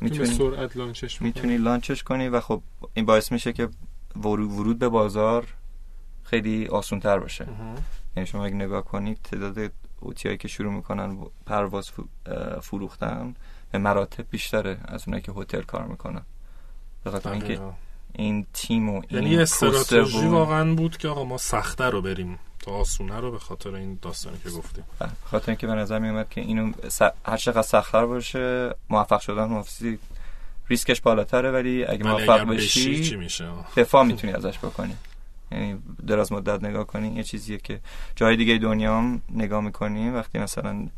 [0.00, 2.62] می‌تونی سرعت launch ش می‌تونی launch ش کنی و خب
[2.94, 3.68] این باعث میشه که
[4.16, 5.46] ورود به بازار
[6.24, 7.48] خیلی آسون تر باشه.
[8.16, 11.90] یعنی شما اگه نگاه کنید تعداد اوتیایی که شروع می‌کنن پرواز
[12.62, 13.34] فروختن
[13.72, 16.22] به مراتب بیشتره از اونایی که هتل کار می‌کنن.
[17.04, 17.72] به خاطر اینکه دقیقا.
[18.12, 22.02] این تیم و این یعنی یه پروسه استراتژی واقعا بود که آقا ما سخته رو
[22.02, 24.84] بریم تا آسونه رو به خاطر این داستانی که گفتیم.
[24.98, 29.20] بله، به خاطر اینکه به نظر میومد که اینو س- هر چقدر سختتر باشه موفق
[29.20, 29.98] شدن مفیدی
[30.68, 34.96] ریسکش بالاتره ولی اگه ولی موفق اگر بشی چی بشی میشه؟ دفاع می‌تونی ازش بکنی.
[35.52, 37.80] یعنی دراز مدت نگاه کنی یه چیزیه که
[38.16, 40.88] جای دیگه دنیا هم نگاه می‌کنی وقتی مثلا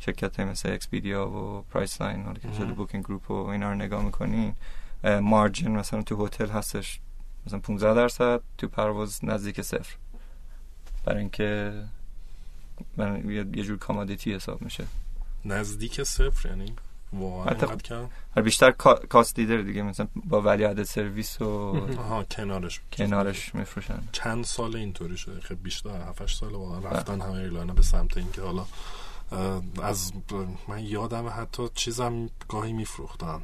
[0.00, 2.38] شرکت مثل اکسپیدیا و پرایس لاین.
[2.58, 4.54] شده بوکینگ گروپ و اینا رو نگاه می‌کنی
[5.04, 7.00] margin مثلا تو هتل هستش
[7.46, 9.96] مثلا 15 درصد تو پرواز نزدیک صفر.
[11.04, 11.72] برای اینکه
[13.28, 14.84] یه جور commodity حساب میشه.
[15.44, 16.76] نزدیک صفر یعنی؟
[17.12, 17.54] واقعا
[18.36, 21.44] و بیشتر کا- کاست لیدر دیگه مثلا با ولی عدد سرویس و
[22.02, 23.98] آها کنارش کنارش میفروشن.
[24.12, 28.42] چند سال اینطوری شده؟ خیلی بیشتر 7 سال واقعا رفتن همه ایرلاین به سمت اینکه
[28.42, 28.64] حالا
[29.82, 30.12] از
[30.68, 33.40] من یادم حتی چیزم گاهی میفروختن.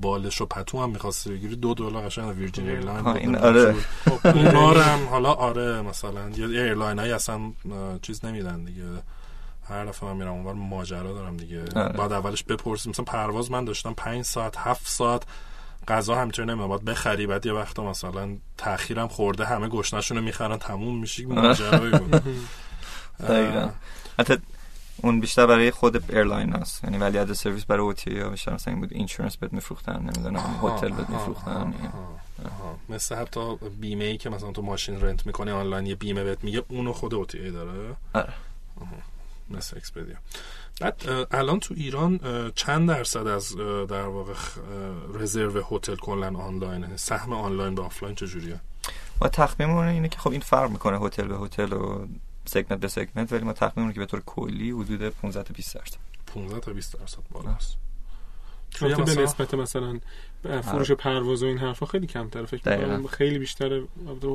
[0.00, 3.20] بالش و پتو هم می‌خواستی بگیری دو دلار قشنگ ویرجین ایرلاین ها، بود.
[3.22, 3.72] این آره.
[4.04, 7.40] خب، اونا هم حالا آره مثلا یه ایرلاین هایی اصلا
[8.02, 8.82] چیز نمیدن دیگه.
[9.68, 11.64] هر دفعه من میرم اونور ماجرا دارم دیگه.
[11.76, 11.92] آره.
[11.92, 12.90] بعد اولش بپرسیم.
[12.90, 15.22] مثلا پرواز من داشتم پنج ساعت هفت ساعت
[15.88, 17.26] غذا همینطوری نمی‌دونم باید بخری.
[17.26, 22.22] بعد یه وقتا مثلا تاخیرم خورده همه گشنشون رو می‌خرن تموم میشه ماجرایی بود
[24.18, 24.36] حتی
[25.02, 26.84] اون بیشتر برای خود airline هاست.
[26.84, 30.60] یعنی value added service برای OTA ها بیشتر مثلا این بود insurance بهت میفروختن نمی‌دونم
[30.62, 31.74] هتل بهت میفروختن.
[32.88, 36.62] مثل حتی بیمه ای که مثلا تو ماشین rent می‌کنی آنلاین یه بیمه بهت میگه
[36.68, 37.96] اونو خود OTA داره.
[38.12, 38.32] آره.
[39.50, 40.16] مثل اکسپدیا
[40.80, 42.20] بعد الان تو ایران
[42.54, 43.56] چند درصد از
[43.88, 44.34] در واقع
[45.14, 48.60] رزرو هتل کلا آنلاینه؟ سهم آنلاین به آفلاین چجوریه؟
[49.20, 52.06] و تخمینمون اینه که خب این فرق می‌کنه هتل به هتل و
[52.44, 55.96] segment به segment ولی ما تخمینمون که به طور کلی حدود 15 تا 20 درصد.
[56.26, 57.76] 15 تا 20 درصد بالاست.
[58.82, 60.00] البته به مثلا- نسبت مثلا
[60.62, 62.76] فروش پرواز و این حرفا خیلی کمتره فکر.
[62.76, 63.84] می‌کنم خیلی بیشتره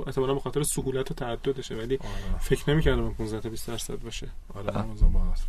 [0.07, 2.39] احتمالاً به خاطر سهولت و تعددشه ولی آره.
[2.39, 4.83] فکر نمی‌کردم 15 تا 20 درصد باشه آره بله.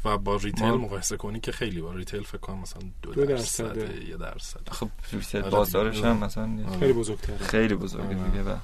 [0.04, 3.24] و با retail ما- مقایسه کنی که خیلی با retail فکر کنم مثلا دو, دو
[3.26, 4.04] درصد درصده.
[4.08, 4.88] یه درصد خب
[5.34, 6.04] آره بازارش.
[6.04, 6.78] هم مثلا آره.
[6.78, 8.30] خیلی بزرگتره خیلی بزرگه آره.
[8.30, 8.56] دیگه و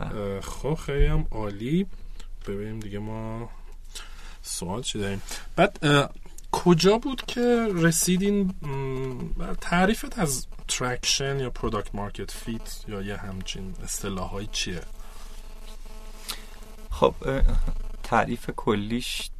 [0.00, 1.86] اه، خب خیلی هم عالی
[2.48, 3.50] ببینیم دیگه ما
[4.42, 5.22] سوال چی داریم
[5.56, 5.78] بعد
[6.52, 8.54] کجا بود که رسیدین
[9.60, 14.80] تعریفت از traction یا product market fit یا یه همچین اصطلاحایی چیه؟
[16.90, 17.14] خب
[18.02, 19.30] تعریف کلیش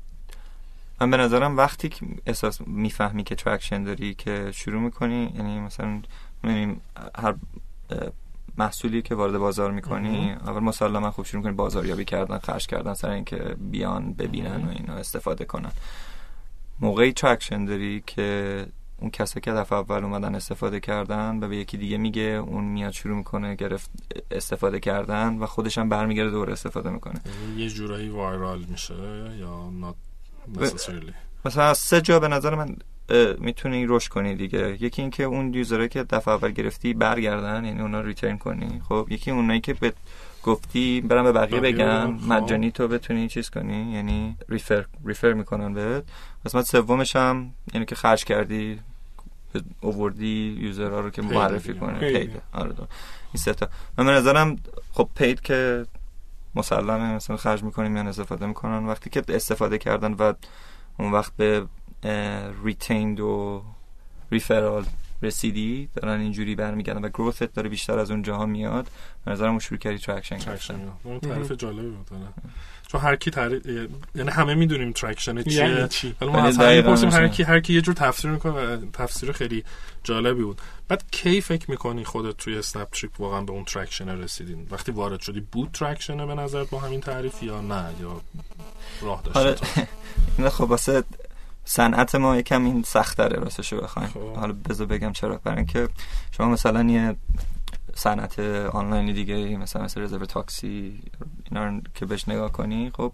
[1.00, 6.02] من به نظرم وقتی که احساس می‌فهمی که traction داری که شروع می‌کنی یعنی مثلا
[7.18, 7.34] هر
[8.56, 13.10] محصولی که وارد بازار می‌کنی اول مسلما خوب شروع می‌کنی بازاریابی کردن خرج کردن سر
[13.10, 15.72] اینکه بیان ببینن و اینو استفاده کنن.
[16.80, 18.66] موقعی traction داری که
[18.98, 22.92] اون کسایی که دفعه اول اومدن استفاده کردن و به یکی دیگه میگه اون میاد
[22.92, 23.90] شروع می‌کنه گرفت
[24.30, 27.20] استفاده کردن و خودش هم برمیگرده دوباره استفاده می‌کنه.
[27.56, 28.94] یه جورایی وایرال میشه
[29.38, 29.94] یا not
[30.58, 31.12] necessarily
[31.44, 32.76] مثلا از سه جا به نظر من
[33.38, 34.78] می‌تونی رشد کنی دیگه.
[34.80, 38.82] یکی اینکه اون یوزرایی که دفعه اول گرفتی برگردن یعنی اونا ریترن کنی.
[38.88, 39.92] خب یکی اونایی که به
[40.44, 42.32] گفتی برم به بقیه بگن بگن، خب.
[42.32, 46.04] مجانی تو بتونی چیز کنی یعنی ریفر ریفر می‌کنن بهت
[46.44, 48.80] قسمت سومش هم یعنی که خرج کردی
[49.80, 51.74] اووردی یوزرها رو که معرفی.
[51.74, 52.16] کنه پید.
[52.16, 52.82] پید آره دو.
[53.32, 54.56] این سه تا من به نظرم
[54.92, 55.86] خب پید که
[56.54, 60.32] مسلمه مثلا خرج می‌کنیم یا استفاده می‌کنن وقتی که استفاده کردن و
[60.98, 61.66] اون وقت به
[62.64, 63.62] ریتیند و
[64.32, 64.84] ریفرال
[65.22, 68.86] رسیدی دارن اینجوری برمیگردن و گروثت داره بیشتر از اون جاها میاد.
[69.24, 72.06] به نظرم شروع کردی ترکشن ترکشن گرفتن اون تعریف جالبی بود.
[72.86, 73.66] چون هر کی تعریف
[74.14, 75.54] یعنی همه می‌دونیم ترکشن چیه.
[75.54, 76.14] یعنی چی.
[76.20, 77.28] حالا ما یعنی از هر.
[77.28, 79.64] کی هر کی یه جور تفسیر می‌کنه و تفسیر خیلی
[80.04, 80.60] جالبی بود.
[80.88, 85.20] بعد کی فکر می‌کنی خودت توی اسنپ تریپ واقعا به اون traction رسیدین؟ وقتی وارد
[85.20, 88.20] شدی بود traction ه به نظر با همین تعریف یا نه؟ یا
[89.02, 89.40] راه داشته
[90.38, 90.50] آره.
[90.56, 91.04] خب واسه
[91.64, 94.08] صنعت ما یکم این سختره راستشو بخوایم.
[94.08, 94.34] خب.
[94.36, 95.40] حالا بذار بگم چرا.
[95.44, 95.88] برای اینکه
[96.30, 97.16] شما مثلا یه
[97.94, 98.38] صنعت
[98.72, 101.02] آنلاین دیگه مثلا مثل رزرو تاکسی
[101.50, 103.12] اینا رو که بهش نگاه کنی خب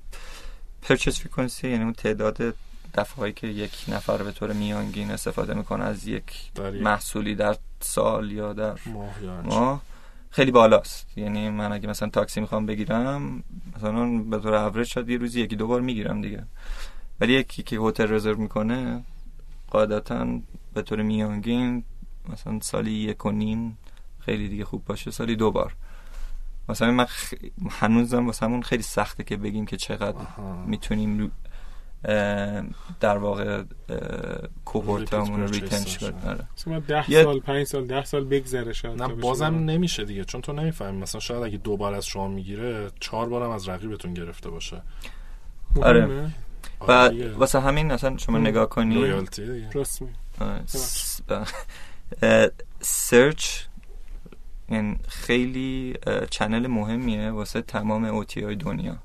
[0.83, 2.55] purchase frequency یعنی اون تعداد
[2.95, 7.57] دفعهایی که یک نفر به طور میانگین استفاده می‌کنه از یک در یک محصولی در
[7.81, 8.79] سال یا در
[9.45, 9.83] ماه
[10.31, 11.07] خیلی بالاست.
[11.17, 13.43] یعنی من اگه مثلا تاکسی می‌خوام بگیرم
[13.77, 16.45] مثلا به طور اوریج شاید یه روزی یکی دو بار می‌گیرم دیگه.
[17.21, 19.05] ولی یکی که هتل رزرو می‌کنه
[19.71, 20.27] قاعدتا
[20.75, 21.85] به طور میانگین
[22.33, 23.79] مثلا سالی یک و نیم
[24.21, 25.73] خیلی دیگه خوب باشه سالی دو بار
[26.69, 27.35] مثلا من خ...
[27.71, 30.65] هنوزم واسه همون خیلی سخته که بگیم که چقدر آها.
[30.67, 31.33] می‌تونیم
[33.01, 33.63] در واقع
[34.65, 36.29] cohort مون رو Repeat retain purchase شد باشه.
[36.71, 36.81] آره.
[36.81, 39.55] 10 یه- سال 5 سال 10 سال بگذره شاید نه بازم.
[39.55, 43.51] نمیشه دیگه چون تو نمی‌فهمی مثلا شاید اگه دو بار از شما می‌گیره چهار بارم
[43.51, 44.83] از رقیبتون گرفته باشه
[45.83, 46.31] آره.
[46.81, 47.11] و.
[47.37, 48.39] واسه همین اصلا شما.
[48.39, 48.95] نگاه کنی.
[52.81, 53.61] search
[54.69, 58.97] این خیلی اه، channel مهمیه واسه تمام OTA های دنیا.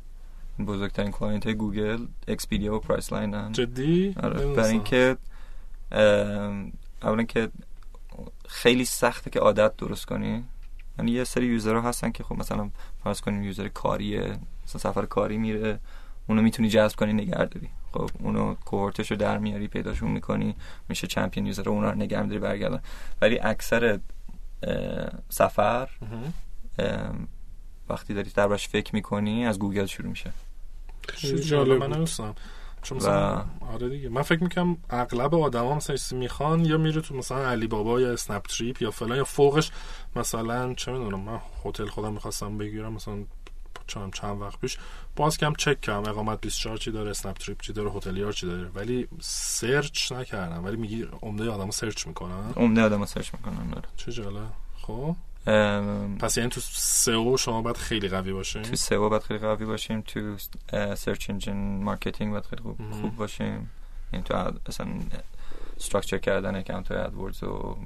[0.68, 3.52] بزرگترین client های گوگل اکسپیدیا و پرایس لاین هم.
[3.52, 4.54] جدی؟ آره.
[4.54, 5.18] برای اینکه
[7.04, 7.50] اولا که
[8.48, 10.44] خیلی سخته که عادت درست کنی.
[11.00, 12.70] یعنی یه سری user ها هستن که خب مثلا
[13.04, 15.80] فرض کنیم user کاریه مثلا سفر کاری میره.
[16.32, 17.70] اونو می‌تونی جذب کنی نگه داری.
[17.94, 20.56] خب اونو cohort شو در میاری پیداشون می‌کنی
[20.90, 22.82] میشه champion user اونا رو نگه میداری برگردن
[23.22, 24.00] ولی اکثر
[25.30, 25.90] سفر
[27.90, 30.34] وقتی داری دربارش فکر می‌کنی از گوگل شروع میشه.
[31.10, 31.84] خیلی جالب.
[31.84, 32.06] من.
[32.82, 34.10] چون و- مثلا آره دیگه.
[34.10, 38.14] من فکر می‌کنم اغلب آدما مثلا چیزی می‌خوان یا میره تو مثلا علی بابا یا
[38.14, 39.72] اسنپ تریپ یا فلان یا فوقش
[40.16, 43.18] مثلا چه می‌دونم من هتل خودم می‌خواستم بگیرم مثلا
[43.88, 44.78] چند چند وقت پیش.
[45.16, 48.68] باز کم چک کردم اقامت 24 چی داره اسنپ تریپ چی داره هتلیار چی داره.
[48.68, 50.66] ولی search نکردم.
[50.66, 53.88] ولی میگی عمده آدما search می‌کنن؟ عمده آدم search می‌کنن آره.
[53.98, 54.48] چه جالب.
[54.82, 55.16] خب.
[55.48, 59.66] ام، پس یعنی تو SEO شما باید خیلی قوی باشین؟ تو SEO باید خیلی قوی
[59.66, 60.38] باشیم تو
[60.96, 62.78] search engine marketing باید خیلی خوب.
[63.02, 63.70] خوب باشیم.
[64.14, 64.88] یعنی تو اصلا
[65.78, 67.78] structure کردن account های AdWords و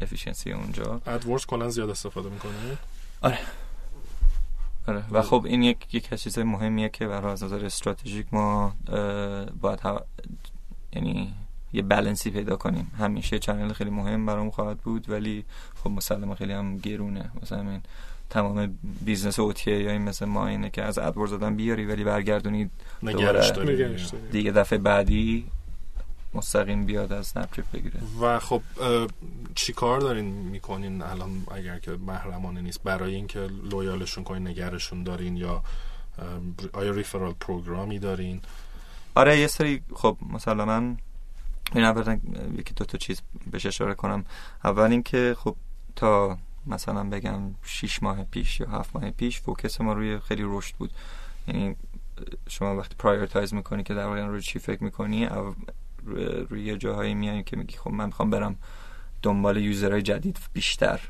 [0.00, 1.00] efficiency اونجا.
[1.06, 2.52] AdWords کلا زیاد استفاده می‌کنی؟
[3.20, 3.38] آره.
[5.10, 8.74] و خب این یک یک چیز مهمیه که برای از نظر strategic ما
[9.60, 10.04] باید ها-
[10.92, 11.34] یعنی
[11.72, 12.90] یه بلنسی پیدا کنیم.
[12.98, 15.44] همیشه channel خیلی مهم برام خواهد بود ولی
[15.84, 17.30] خب مسلما خیلی هم گرونه.
[17.42, 17.80] مثلا همین
[18.30, 22.04] تمام business OTA ئه یا این مثل ما اینه که از AdWords دادن بیاری ولی
[22.04, 22.70] برگردونید
[23.12, 23.38] دوباره.
[24.32, 25.46] دیگه دفعه بعدی
[26.34, 28.00] مستقیم بیاد از اسنپ تریپ بگیره.
[28.20, 28.62] و خب
[29.54, 35.02] چی کار دارین می‌کنین الان اگر که محرمانه نیست؟ برای اینکه loyal شون کنین نگهشون
[35.02, 35.62] دارین یا
[36.72, 38.40] آیا referral program ی دارین؟
[39.14, 40.96] آره یه سری خب مسلما
[41.74, 42.20] این اولا
[42.58, 44.24] یکی دو تا چیز بهش اشاره کنم.
[44.64, 45.56] اول اینکه خب
[45.96, 50.74] تا مثلا بگم شیش ماه پیش یا هفت ماه پیش focus ما روی خیلی رشد
[50.74, 50.90] بود.
[51.48, 51.76] یعنی
[52.48, 55.28] شما وقتی prioritize می‌کنی که در واقع روی چی فکر می‌کنی
[56.06, 58.56] روی, یه جاهایی میای که میگی خب من می‌خوام برم
[59.22, 61.00] دنبال user های جدید بیشتر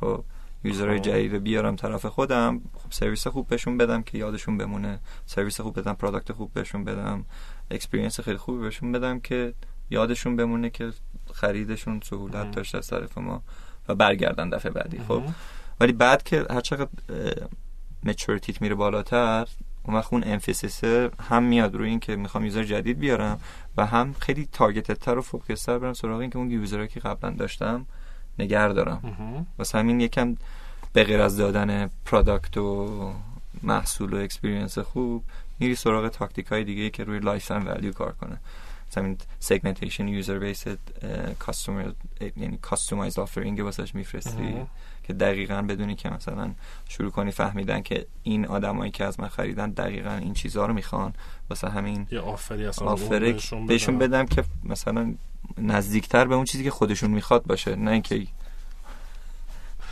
[0.00, 0.24] خب
[0.64, 1.02] user های خب.
[1.02, 5.80] جدید رو بیارم طرف خودم خب سرویس خوب بهشون بدم که یادشون بمونه سرویس خوب
[5.80, 7.24] بدم product خوب بهشون بدم
[7.70, 9.54] experience خیلی خوبی بهشون بدم که
[9.90, 10.92] یادشون بمونه که
[11.34, 12.50] خریدشون سهولت مم.
[12.50, 13.42] داشته از طرف ما
[13.88, 15.22] و برگردن دفعه بعدی خب.
[15.80, 16.88] ولی بعد که هر چقدر
[18.04, 19.48] maturity ت میره بالاتر
[19.84, 20.84] اون وقت اون emphasis
[21.28, 23.40] هم میاد روی این که می‌خوام user جدید بیارم
[23.76, 26.88] و هم خیلی targeted تر و focus تر برم سراغ این که اون user هایی
[26.88, 27.86] که قبلا داشتم
[28.38, 29.46] نگر دارم.
[29.58, 30.36] واسه همین یکم
[30.92, 33.12] به غیر از دادن product و
[33.62, 35.24] محصول و experience خوب
[35.58, 38.38] میری سراغ تاکتیک های دیگه که روی lifetime value کار کنه
[38.90, 40.78] مثلا این segmentation user based
[41.38, 41.92] customer
[42.36, 44.66] یعنی customize offering واسش میفرستی.
[45.10, 46.50] که دقیقا بدونی که مثلا
[46.88, 51.12] شروع کنی فهمیدن که این آدمایی که از من خریدن دقیقا این چیزها رو می‌خوان.
[51.50, 54.26] واسه همین یه offer ی اصلا اون offer بهشون بهشون بدم.
[54.26, 55.14] که مثلا
[55.58, 57.76] نزدیکتر به اون چیزی که خودشون می‌خواد باشه.
[57.76, 58.26] نه اینکه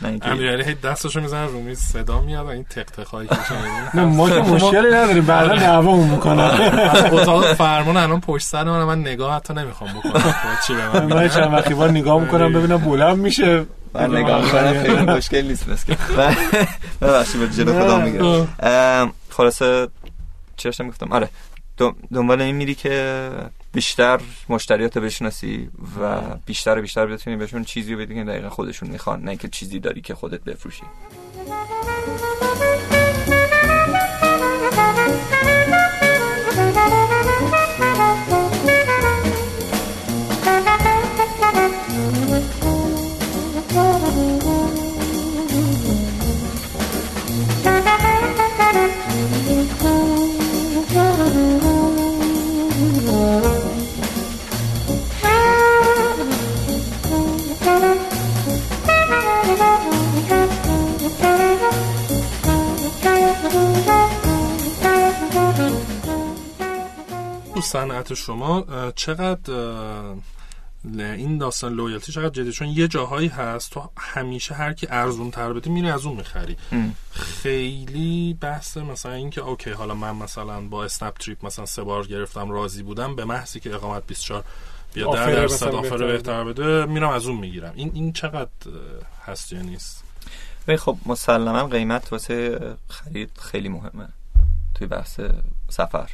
[0.01, 3.27] نه اینکه امیرعلی هی دستشو می‌زنه رو میز صدا میاد و این تق تق هایی
[3.27, 3.35] که
[3.93, 6.39] نه ما که مشکلی نداریم بعدا دعوامون می‌کنن.
[6.39, 10.19] از اتاق فرمان الان پشت سر من من نگاه حتی نمی‌خوام بکنم.
[10.19, 13.65] خب، چی به من من؟ چند وقتی بار نگاه می‌کنم ببینم بلند میشه.
[13.93, 15.97] من نگاه می‌کنم خیلی مشکل نیست بس که.
[17.01, 18.05] ببخشید به جلو خدا نه.
[18.05, 19.87] میگم خلاصه
[20.57, 21.29] چی داشتم گفتم؟ آره.
[22.13, 23.29] دنبال این میری که
[23.73, 25.69] بیشتر مشتریات رو بشناسی
[26.01, 29.47] و بیشتر و بیشتر بتونی بهشون چیزی رو بدی که دقیقا خودشون می‌خوان نه که
[29.47, 30.83] چیزی داری که خودت بفروشی.
[67.69, 69.53] صنعت شما چقدر
[70.95, 75.53] این داستان loyalty چقدر جدی؟ چون یه جاهایی هست تو همیشه هر کی ارزون تر
[75.53, 76.57] بده میری از اون می‌خری.
[76.71, 76.95] ام.
[77.11, 82.51] خیلی بحث مثلا اینکه okay حالا من مثلا با اسنپ تریپ مثلا سه بار گرفتم
[82.51, 84.43] راضی بودم به محضی که اقامت 24
[84.93, 87.73] بیاد درصد offer بهتر بده میرم از اون می‌گیرم.
[87.75, 88.49] این این چقدر
[89.25, 90.03] هست یا نیست؟
[90.77, 94.07] خب مسلما قیمت واسه خرید خیلی مهمه
[94.75, 95.19] توی بحث
[95.69, 96.09] سفر.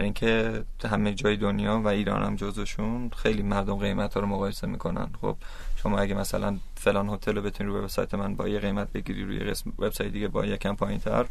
[0.00, 4.66] برای اینکه همه جای دنیا و ایران هم جزوشون خیلی مردم قیمت ها رو مقایسه
[4.66, 5.36] می‌کنن خب
[5.76, 9.38] شما اگه مثلا فلان هتل رو بتونی روی وبسایت من با یه قیمت بگیری روی
[9.38, 11.26] قسم وبسایت دیگه با یکم پایین تر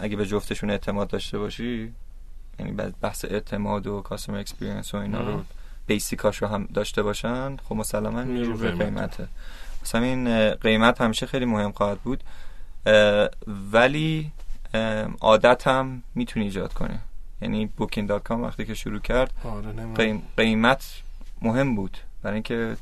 [0.00, 1.92] اگه به جفتشون اعتماد داشته باشی
[2.58, 5.42] یعنی بحث اعتماد و customer experience و اینا رو.
[5.86, 8.82] basic هاش رو هم داشته باشن خب مسلما روی قیمت.
[8.82, 9.28] قیمته
[9.82, 12.24] مثلا این قیمت همیشه خیلی مهم خواهد بود
[13.72, 14.32] ولی
[15.20, 17.00] عادت هم می‌تونی ایجاد کنه
[17.42, 21.02] یعنی booking.com وقتی که شروع کرد آره قیمت
[21.42, 21.98] مهم بود.
[22.22, 22.76] برای اینکه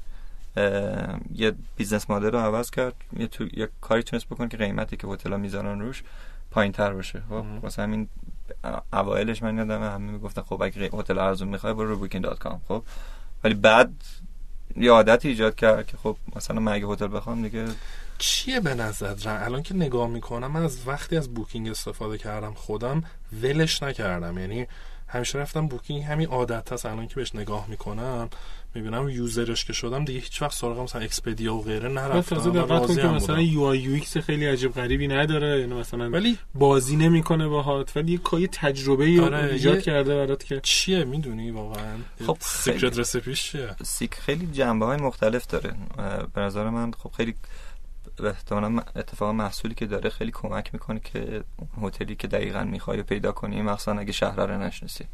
[1.34, 2.94] یه business model رو عوض کرد.
[3.16, 6.02] یه, تو، یه کاری تونست بکنه که قیمتی که هتل می‌ذارن روش
[6.50, 7.22] پایین تر باشه.
[7.28, 7.44] خب.
[7.62, 8.08] واسه همین
[8.92, 12.82] اوایلش من یادم همه می‌گفتن خب اگه هتل ارزون می‌خوای برو رو booking.com خب
[13.44, 13.94] ولی بعد
[14.80, 17.64] یه عادت ایجاد کرد که خب مثلا من هتل بخوام دیگه
[18.18, 23.04] چیه به نظر الان که نگاه می‌کنم من از وقتی از بوکینگ استفاده کردم خودم
[23.42, 24.38] ولش نکردم.
[24.38, 24.66] یعنی
[25.08, 28.28] همیشه رفتم بوکینگ همین عادت هست الان که بهش نگاه می‌کنم.
[28.74, 32.52] می‌بینم یوزرش که شدم دیگه هیچ وقت سراغ مثلا اکسپدیا و غیره نرفتم تازه و
[32.52, 33.40] دقت کن که مثلا.
[33.40, 38.48] UI UX خیلی عجیب غریبی نداره یعنی مثلا ولی بازی نمی‌کنه باهات ولی یه کاری
[38.52, 43.00] تجربه ای آره، ایجاد یه- کرده برات که چیه می‌دونی واقعا خب، secret خیلی.
[43.00, 45.74] recipe ش چیه secret خیلی جنبه های مختلف داره
[46.34, 47.34] به نظر من خب خیلی
[48.26, 51.44] احتمالا اتفاقا محصولی که داره خیلی کمک می‌کنه که
[51.76, 55.04] اون هتلی که دقیقا می‌خوای پیدا کنی مخصوصا اگه شهر رو نشناسی.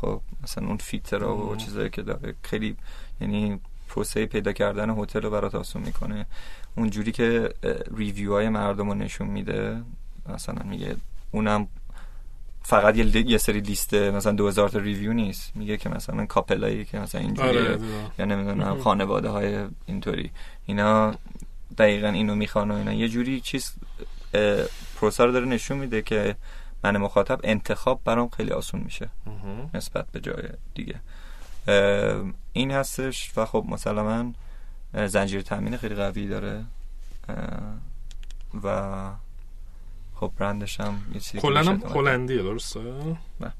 [0.00, 1.56] خب مثلا اون فیترا و.
[1.56, 2.76] چیزایی که داره خیلی
[3.20, 6.26] یعنی پروسه پیدا کردن هتل رو برات آسون می‌کنه.
[6.76, 7.54] اونجوری که
[7.96, 9.82] review های مردم رو نشون میده
[10.28, 10.96] مثلا میگه
[11.30, 11.68] اونم
[12.62, 15.56] فقط یه, یه سری لیست مثلا 2000 تا ریویو نیست.
[15.56, 17.78] میگه که مثلا کاپلایی که مثلا اینجوری آره،
[18.18, 20.30] یا نمی‌دونم خانواده های اینطوری.
[20.66, 21.14] اینا
[21.78, 22.92] دقیقا اینو می‌خوان و اینا.
[22.92, 23.72] یه جوری چیز
[24.96, 26.36] پروسه رو داره نشون میده که
[26.84, 29.08] من مخاطب انتخاب برام خیلی آسون میشه.
[29.74, 31.00] نسبت به جای دیگه.
[32.52, 34.32] این هستش و خب مسلما
[34.94, 36.64] اه، زنجیره تامین خیلی قوی داره.
[38.64, 39.10] و
[40.14, 42.80] خب برندش هم یه چیزی کلا هم هلندیه درسته؟
[43.40, 43.52] بله.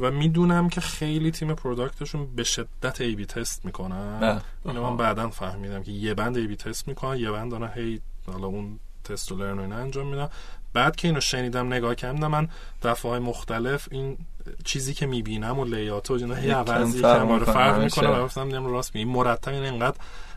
[0.00, 4.40] و می‌دونم که خیلی تیم پروداکتشون به شدت ای بی تست می‌کنن.
[4.64, 8.00] اینو من بعدا فهمیدم که یه بند ای بی تست می‌کنن یه بند دارن هی
[8.26, 10.28] حالا اون تست و لرن و اینا انجام میدن
[10.72, 12.48] بعد که اینو شنیدم نگاه کردم من
[12.82, 14.18] دفعه های مختلف این
[14.64, 17.82] چیزی که می‌بینم و لیات و اینا هی عوضی آره می‌کنه، فرق.
[17.82, 19.96] می‌کنه و گفتم راست میگی مرتب این انقدر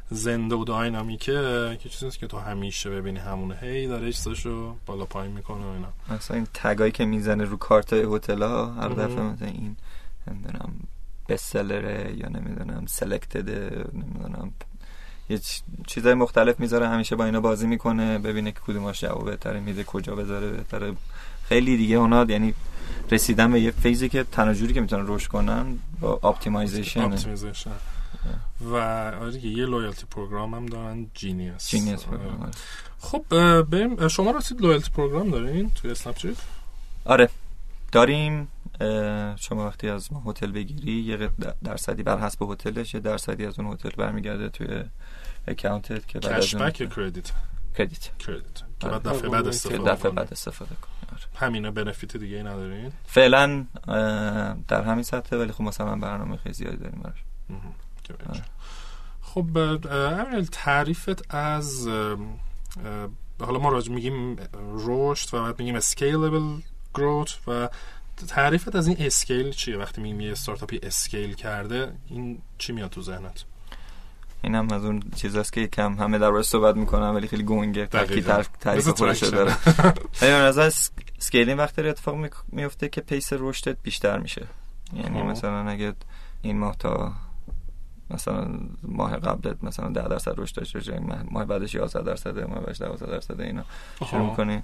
[0.09, 3.57] زنده و dynamic ه که چیزی نیست که تو همیشه ببینی همونه.
[3.61, 5.87] هی داره چیزاشو بالا پایین می‌کنه و اینا.
[6.09, 8.89] مثلا این tag ایی که می‌زنه رو کارت هتل ها هر.
[8.89, 9.77] دفعه مثلا این
[10.27, 10.73] نمی‌دونم
[11.29, 14.51] best seller ه یا نمی‌دونم selected ه نمی‌دونم
[15.29, 15.39] یه
[15.87, 20.15] چیزای مختلف می‌ذاره همیشه با اینا بازی می‌کنه ببینه که کدوماش جواب بهتره میده کجا
[20.15, 20.93] بذاره بهتره.
[21.43, 22.53] خیلی دیگه اونا یعنی
[23.11, 27.15] رسیدن به یه phase ی که تنها جوری که می‌تونن رشد کنن با optimization
[28.61, 32.51] و آره یه loyalty program هم دارن Genius Genius program
[32.99, 33.23] خب
[33.61, 36.37] بریم شما راستی loyalty program دارین توی اسنپ تریپ
[37.05, 37.29] آره.
[37.91, 38.47] داریم.
[39.35, 41.29] شما وقتی از ما هتل بگیری یه
[41.63, 44.83] درصدی بر حسب هتلش یه درصدی از اون هتل برمیگرده توی
[45.47, 47.31] account ت که بعد از اون cashback یا credit
[47.77, 48.99] credit credit که آره.
[48.99, 50.11] بعد دفعه بعد استفاده دفعه کنی.
[50.11, 51.09] بعد استفاده کنی.
[51.11, 51.47] آره.
[51.47, 53.65] همینه benefit دیگه ای ندارین؟ فعلا
[54.67, 57.23] در همین سطح ولی خب مثلا برنامه خیلی زیادی داریم براش.
[59.21, 61.87] خب امیل تعریفت از
[63.39, 64.35] حالا ما راجع میگیم
[64.73, 66.61] رشد و بعد میگیم scalable
[66.97, 67.69] growth و
[68.27, 73.01] تعریفت از این اسکیل چیه وقتی میگیم یه استارتاپی اسکیل کرده این چی میاد تو
[73.01, 73.43] ذهنت
[74.41, 78.43] این هم از اون چیزاست که کم همه در صحبت می‌کنم ولی خیلی ترکی دقیقاً.
[78.59, 79.29] تعریف ترکشن.
[79.29, 79.57] داره
[80.21, 80.71] به نظر
[81.19, 84.47] scaling وقتی اتفاق می- میفته که pace رشدت بیشتر میشه
[84.93, 85.25] یعنی خب.
[85.25, 85.93] مثلا اگه
[86.41, 87.13] این ماه تا
[88.09, 92.59] مثلا ماه قبلت مثلا 10 درصد رشد داشته باشه ماه- ماه بعدش 11 درصد ماه
[92.59, 93.63] بعدش 12 درصد اینا.
[94.09, 94.29] شروع.
[94.29, 94.61] می‌کنی.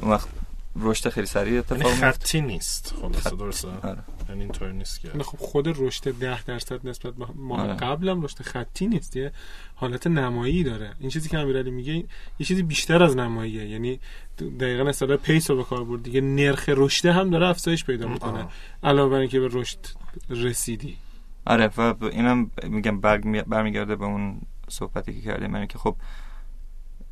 [0.00, 0.28] اون وقت
[0.76, 2.94] رشد خیلی سریع یعنی اتفاق میفته خطی نیست.
[3.00, 3.98] خلاصه خط- درسته؟ آره.
[4.28, 7.74] یعنی اینطور نیست که نه خب خود رشد 10 درصد نسبت به ماه آره.
[7.74, 9.16] قبلم رشد خطی نیست.
[9.16, 9.32] یه
[9.74, 10.92] حالت نمایی داره.
[11.00, 11.92] این چیزی که امیرعلی میگه
[12.38, 13.68] یه چیزی بیشتر از نماییه.
[13.68, 14.00] یعنی
[14.60, 18.46] دقیقا اصطلاح pace رو به کار برد دیگه نرخ رشد هم داره افزایش پیدا می‌کنه.
[18.82, 19.78] علاوه بر اینکه به رشد
[20.30, 20.96] رسیدی.
[21.46, 25.96] آره و اینم میگم برگ- برمیگرده به اون صحبتی که کردیم یعنی که خب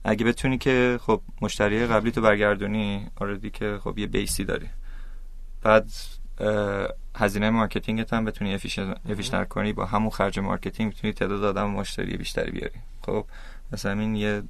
[0.04, 4.68] اگه بتونی که خب مشتری قبلی تو برگردونی already که خب یه base ی داری.
[5.62, 5.90] بعد
[7.16, 8.54] هزینه marketing ت هم بتونی
[9.08, 12.78] efficient تر کنی با همون خرج marketing می‌تونی تعداد آدم مشتری بیشتری بیاری.
[13.02, 13.26] خب
[13.72, 14.42] مثلا این یه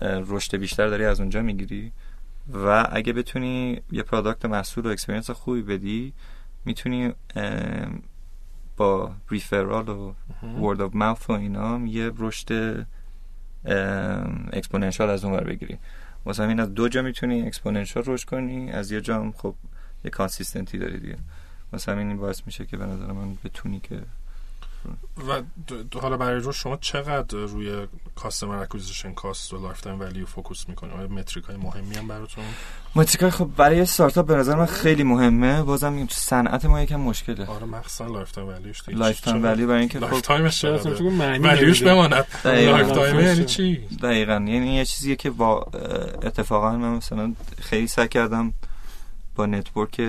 [0.00, 1.92] رشد بیشتر داری از اونجا می‌گیری.
[2.52, 6.12] و اگه بتونی یه product محصول و experience خوبی بدی
[6.64, 7.12] می‌تونی
[8.82, 12.86] با referral و word of mouth و اینا یه رشد
[14.52, 15.78] exponential از اون ور بگیری.
[16.24, 19.54] واسه همین از دو جا می‌تونی exponential رشد کنی از یه جا هم خب
[20.04, 21.18] یه consistency داری دیگه.
[21.72, 24.02] واسه همین این باعث میشه که به نظر من بتونی که
[25.28, 25.42] و
[26.00, 31.08] حالا برای رشد شما چقدر روی customer acquisition cost و lifetime value focus می‌کنید آیا
[31.08, 32.44] metric های مهمی هم براتون؟
[32.94, 35.62] metric ای خب برای استارتاپ به نظر من خیلی مهمه.
[35.62, 37.46] بازم تو صنعت ما یکم مشکله.
[37.46, 38.98] آره مخصوصا lifetime value ش دیگه.
[38.98, 40.80] lifetime value برای اینکه life خب time ش چرا؟
[41.10, 41.82] معنی value ش.
[41.82, 42.26] بماند.
[42.44, 44.32] lifetime یعنی چی؟ دقیقا.
[44.32, 45.66] یعنی یه چیزیه که با
[46.22, 48.52] اتفاقا من مثلا خیلی سعی کردم
[49.36, 50.02] با network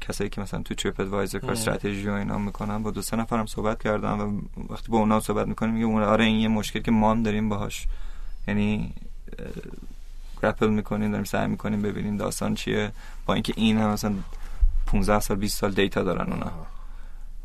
[0.00, 1.50] کسایی که مثلا تو TripAdvisor کار.
[1.50, 4.40] استراتژی و اینا می‌کنن با دو سه نفرم صحبت کردم و
[4.72, 7.48] وقتی با اونا صحبت می‌کنیم میگه اون آره این یه مشکل که ما هم داریم
[7.48, 7.86] باهاش
[8.48, 8.94] یعنی
[10.42, 12.92] grapple می‌کنیم داریم سعی می‌کنیم ببینیم داستان چیه
[13.26, 14.14] با اینکه این هم مثلا
[14.86, 16.52] 15 سال 20 سال دیتا دارن اونا.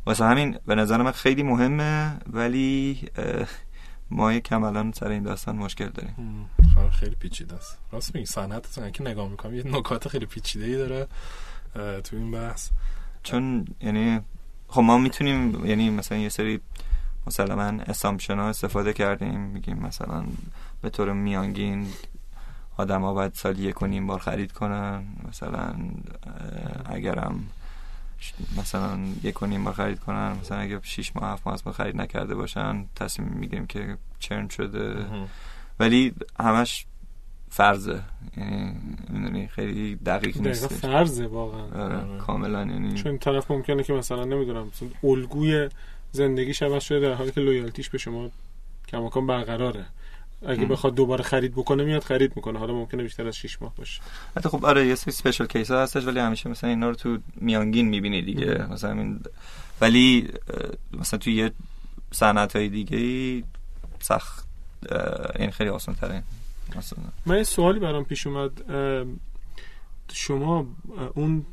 [0.06, 3.00] واسه همین به نظر من خیلی مهمه ولی
[4.16, 6.50] ما یکم الان سر این داستان مشکل داریم.
[6.76, 7.78] خب، خیلی پیچیده است.
[7.92, 11.08] راست میگی صنعتتون که نگاه می‌کنم یه نکات خیلی پیچیده ای داره
[12.02, 12.70] تو این بحث.
[13.24, 14.20] چون یعنی
[14.68, 16.60] خب ما می‌تونیم یعنی مثلا یه سری
[17.28, 19.40] مسلما اسامپشن ها استفاده کردیم.
[19.40, 20.26] میگیم مثلا
[20.82, 21.88] به طور میانگین
[22.78, 25.04] آدم ها باید سال یک و نیم بار خرید کنن.
[25.30, 25.76] مثلا
[26.86, 27.44] اگرم
[28.58, 31.74] مثلا یک و نیم بار خرید کنن مثلا اگه 6 ماه هفت ماه از ما
[31.74, 35.06] خرید نکرده باشن تصمیم می‌گیریم که چرن شده.
[35.80, 36.86] ولی همش
[37.50, 38.02] فرضه.
[38.38, 38.76] یعنی
[39.10, 41.86] می‌دونی خیلی دقیق دقیقا نیست فرضه واقعا.
[41.86, 42.60] آره کاملا.
[42.60, 45.70] یعنی چون این طرف ممکنه که مثلا نمی‌دونم مثلا الگوی
[46.12, 48.30] زندگیش عوض شده در حالی که لویالتیش به شما
[48.88, 49.86] کماکان برقراره.
[50.48, 50.68] اگه ام.
[50.68, 52.60] بخواد دوباره خرید بکنه میاد خرید می‌کنه.
[52.60, 54.02] حالا ممکنه بیشتر از 6 ماه باشه.
[54.38, 57.18] حتی خب آره یه سری اسپیشال کیس ها هستش ولی همیشه مثلا اینا رو تو
[57.36, 58.58] میانگین می‌بینی دیگه.
[58.60, 58.74] مم.
[58.74, 59.20] مثلا این
[59.82, 60.30] ولی
[60.94, 61.52] مثلا تو یه
[62.12, 63.44] صنعت های دیگه
[64.00, 64.46] سخت
[65.36, 66.24] این خیلی آسان تره
[66.76, 67.00] مثلا.
[67.26, 68.52] من یه سوالی برام پیش اومد
[70.14, 70.68] شما
[71.14, 71.46] اون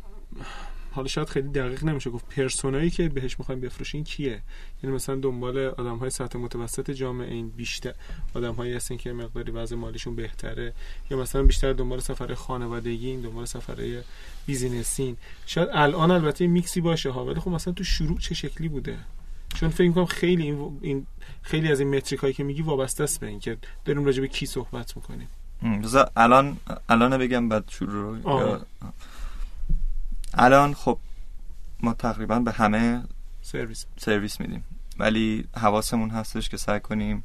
[0.93, 4.43] حالا شاید خیلی دقیق نمیشه گفت پرسونایی که بهش می‌خوایم بفروشین کیه؟
[4.83, 7.95] یعنی مثلا دنبال آدم های سطح متوسط جامعه این بیشتر
[8.35, 10.73] آدم هایی هستین که مقداری وضع مالیشون بهتره
[11.11, 14.03] یا مثلا بیشتر دنبال سفر خانوادگی این دنبال سفر
[14.47, 15.17] business ین.
[15.47, 18.99] شاید الان البته میکسی باشه ها ولی خب مثلا تو شروع چه شکلی بوده؟
[19.55, 21.07] چون فکر می‌کنم خیلی این, این
[21.43, 24.47] خیلی از این metric هایی که میگی وابسته است به اینکه داریم راجع به کی
[24.47, 25.29] صحبت می‌کنیم.
[25.83, 26.57] بذار الان
[26.89, 28.19] الان بگم بعد شروع
[30.35, 30.99] الان خب
[31.81, 33.03] ما تقریبا به همه
[33.43, 33.87] سرویس.
[33.99, 34.65] سرویس میدیم.
[34.99, 37.25] ولی حواسمون هستش که سعی کنیم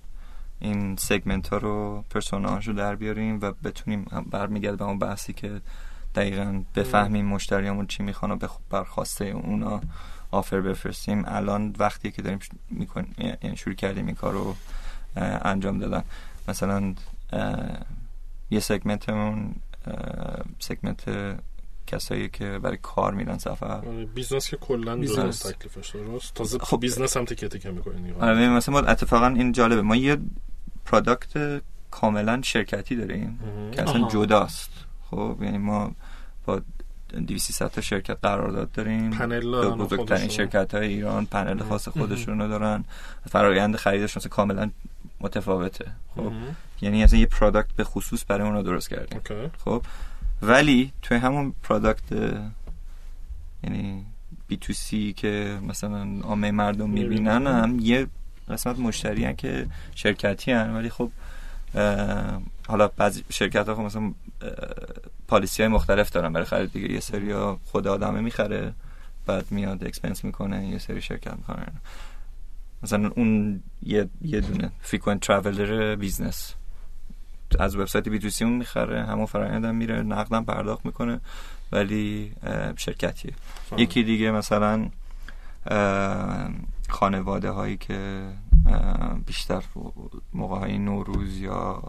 [0.59, 5.33] این segment ها رو persona ش رو در بیاریم و بتونیم برمیگرد به اون بحثی
[5.33, 5.61] که
[6.15, 9.81] دقیقا بفهمیم مشتریامون چی می‌خوان و به برخواسته اونا
[10.31, 11.23] offer بفرستیم.
[11.27, 12.39] الان وقتی که داریم
[12.69, 14.55] می‌کنیم یعنی شروع کردیم این کار رو
[15.45, 16.03] انجام دادن.
[16.47, 16.95] مثلا
[18.51, 19.55] یه segment مون
[20.59, 21.03] segment
[21.87, 23.65] کسایی که برای کار میرن سفر.
[23.65, 25.17] آره، business که کلا business.
[25.17, 26.79] درست تکلیفش درست؟ تازه خب.
[26.79, 29.81] business هم تیکه تیکه می‌کنین آره مثلا ما اتفاقا این جالبه.
[29.81, 30.17] ما یه
[30.85, 31.61] product
[31.91, 33.39] کاملا شرکتی داریم
[33.71, 34.09] که اصلا آها.
[34.09, 34.69] جداست.
[35.11, 35.91] خب یعنی ما
[36.45, 36.61] با
[37.27, 39.09] 200 تا شرکت قرارداد داریم.
[39.09, 40.27] پنل بزرگترین خودشون.
[40.27, 42.85] شرکت های ایران پنل خاص خودشون رو دارن.
[43.29, 44.69] فرایند خریدشون مثلا کاملا
[45.21, 45.85] متفاوته.
[46.15, 46.31] خب.
[46.81, 49.21] یعنی اصلا یه product به خصوص برای اون رو درست کردیم.
[49.29, 49.51] okay.
[49.65, 49.81] خب
[50.41, 52.11] ولی توی همون product
[53.63, 54.05] یعنی
[54.47, 57.47] B2C که مثلا عامه مردم می‌بینن.
[57.47, 58.07] هم یه
[58.49, 61.11] قسمت مشتری هن که شرکتی هن ولی خب
[62.67, 64.13] حالا بعضی شرکت ها خب مثلا
[65.27, 66.33] policy های مختلف دارن.
[66.33, 68.73] برای خرید دیگه یه سری ها خود آدمه می‌خره
[69.25, 71.65] بعد میاد expense می‌کنه یه سری شرکت می‌کنه
[72.83, 76.53] مثلا اون یه, یه دونه frequent traveler business
[77.59, 81.19] از وبسایت B2C می‌خره همون فرآیند هم میره نقدم پرداخت می‌کنه
[81.71, 82.33] ولی
[82.75, 83.33] شرکتیه
[83.69, 83.79] فهم.
[83.79, 84.89] یکی دیگه مثلا
[86.89, 88.29] خانواده هایی که
[89.25, 89.63] بیشتر
[90.33, 91.83] موقع های نوروز یا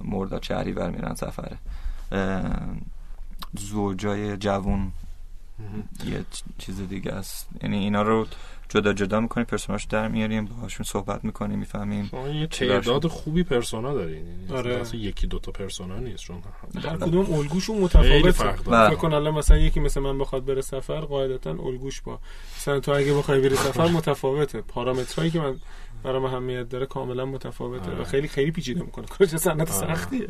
[0.00, 1.58] مرداد شهری بر میرن سفره
[3.58, 4.92] زوجای جوون.
[6.04, 6.24] یه
[6.58, 8.26] چیز دیگه است یعنی اینا رو
[8.68, 12.08] جدا جدا می‌کنیم پرسوناش در میاریم باهاشون صحبت می‌کنیم می‌فهمیم.
[12.10, 14.26] شما یه تعداد خوبی پرسونا دارین.
[14.26, 14.74] یعنی آره.
[14.76, 16.24] اصلا یکی دوتا پرسونا نیست.
[16.24, 16.42] چون
[16.82, 18.70] در کدوم الگوشون متفاوته.
[18.70, 18.96] بله.
[18.96, 22.18] کن الان مثلا یکی مثل من بخواد بره سفر قاعدتا الگوش با.
[22.56, 24.60] مثلا تو اگه بخوای بری سفر متفاوته.
[24.60, 25.56] پارامترهایی که من
[26.02, 28.00] برام اهمیت داره کاملا متفاوته آره.
[28.00, 29.06] و خیلی خیلی پیچیده می‌کنه.
[29.06, 29.94] کجا صنعت آره.
[29.94, 30.26] سختیه.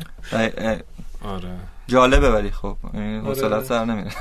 [1.23, 1.57] آره.
[1.87, 2.77] جالبه ولی خب.
[2.93, 3.21] آره.
[3.21, 4.11] حوصله‌ات سر نمیره.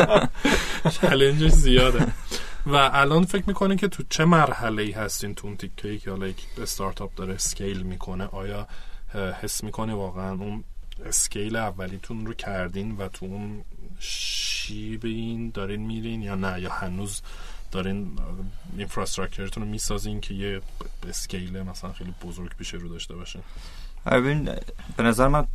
[1.00, 2.06] چلنجش زیاده.
[2.68, 6.26] و الان فکر می‌کنه که تو چه مرحله ای هستین تو اون تیکه که حالا
[6.26, 8.68] یک استارتاپ داره اسکیل می‌کنه؟ آیا
[9.42, 10.64] حس می‌کنه واقعا اون
[11.06, 13.64] scale اولیتون رو کردین و تو اون
[13.98, 17.22] شیبین دارین میرین یا نه؟ یا هنوز
[17.70, 18.18] دارین
[18.78, 20.60] infrastructure تون رو می‌سازین که یه
[21.08, 23.40] scale مثلا خیلی بزرگ پیش رو داشته باشه؟
[24.06, 24.44] آره ببین
[24.96, 25.46] به نظر من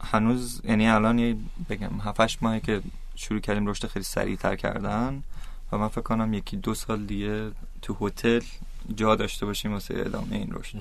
[0.00, 1.36] هنوز یعنی الان یه
[1.70, 2.82] بگم 7 ماهی که
[3.14, 5.22] شروع کردیم رشد خیلی سریعتر کردن
[5.72, 7.50] و من فکر کنم یکی دو سال دیگه
[7.82, 8.40] تو هتل
[8.94, 10.78] جا داشته باشیم واسه ادامه این رشد.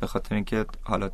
[0.00, 1.10] به خاطر اینکه حالا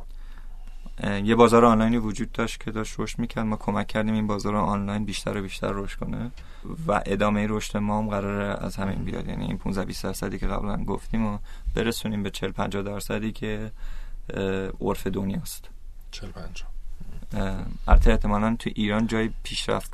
[1.23, 5.05] یه بازار آنلاینی وجود داشت که داشت رشد می‌کرد ما کمک کردیم این بازار آنلاین
[5.05, 6.31] بیشتر و بیشتر رشد کنه
[6.87, 9.27] و ادامه رشد ما هم قراره از همین بیاد.
[9.27, 11.37] یعنی این 15 20 درصدی که قبلا گفتیم و
[11.75, 13.71] برسونیم به 40 50 درصدی که
[14.81, 15.69] عرف دنیاست.
[16.11, 16.65] چل پنجا
[17.33, 19.93] اه، البته احتمالا تو ایران جای پیشرفت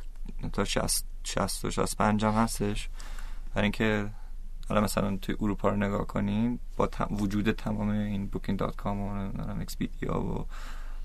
[0.52, 2.88] تا 60 60 و 65 هم هستش.
[3.54, 4.10] برای اینکه
[4.68, 10.20] حالا مثلا توی اروپا رو نگاه کنیم با تم- وجود تمام این Booking.com و Expedia
[10.20, 10.46] و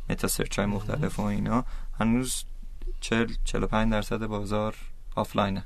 [0.09, 1.65] meta search های مختلف و اینا
[1.99, 2.43] هنوز
[3.01, 4.75] 40 45 درصد بازار
[5.15, 5.63] آفلاینه.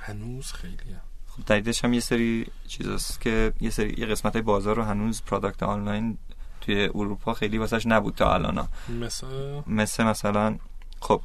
[0.00, 1.00] هنوز خیلیه.
[1.28, 5.22] خب دلیلش هم یه سری چیزاست که یه سری یه قسمت های بازار رو هنوز
[5.22, 6.18] product آنلاین
[6.60, 8.68] توی اروپا خیلی واسش نبود تا الان.
[8.88, 9.26] مثل؟
[9.66, 10.58] مثل مثلا
[11.00, 11.22] خب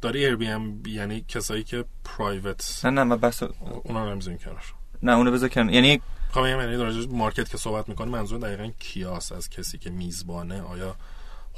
[0.00, 4.62] داری Airbnb یعنی کسایی که private نه نه من بس اونا رو نمی‌ذاریم کنار
[5.02, 9.32] نه اونو بذار کنار یعنی خب یعنی در market که صحبت می‌کنی منظور دقیقا کیاس
[9.32, 10.96] از کسی که میزبانه آیا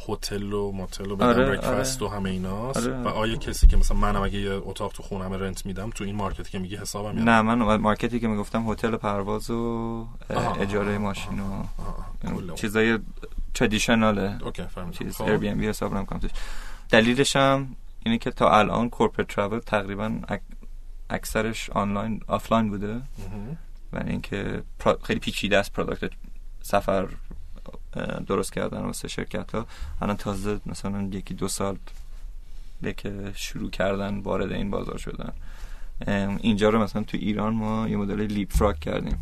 [0.09, 2.13] هتل و متل و bed and آره، breakfast آره.
[2.13, 3.03] و همه ایناست آره.
[3.03, 6.17] و آیا کسی که مثلا منم اگه یه اتاق تو خونم rent میدم تو این
[6.17, 10.07] market که میگی حسابم میاد نه من market ی که می‌گفتم هتل پرواز و
[10.61, 11.65] اجاره ماشین و.
[12.55, 12.99] چیزای
[13.55, 15.21] traditional ه okay فهمیدم چیز.
[15.21, 16.31] Airbnb حساب نمی‌کنم توش
[16.91, 20.57] دلیلش هم اینه که تا الان corporate travel تقریبا اک-
[21.11, 22.95] اکثرش آنلاین آفلاین بوده.
[23.93, 26.11] و اینکه پرا- خیلی پیچیده است product
[26.63, 27.09] سفر
[28.27, 29.67] درست کردن واسه شرکت ها
[30.03, 31.77] الان تازه مثلا یکی دو سال
[32.97, 35.33] که شروع کردن وارد این بازار شدن.
[36.41, 39.19] اینجا رو مثلا تو ایران ما یه مدل leapfrog کردیم.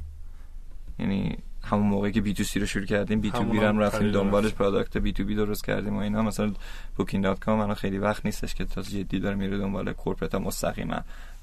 [0.98, 1.38] یعنی
[1.70, 4.52] همون موقعی که B2C رو شروع کردیم B2B هم رفتیم دنبالش.
[4.52, 6.52] product B2B درست کردیم و اینا مثلا
[6.96, 11.00] بوکینگ دات کام الان خیلی وقت نیستش که تازه جدی داره میره دنبال corporate مستقیما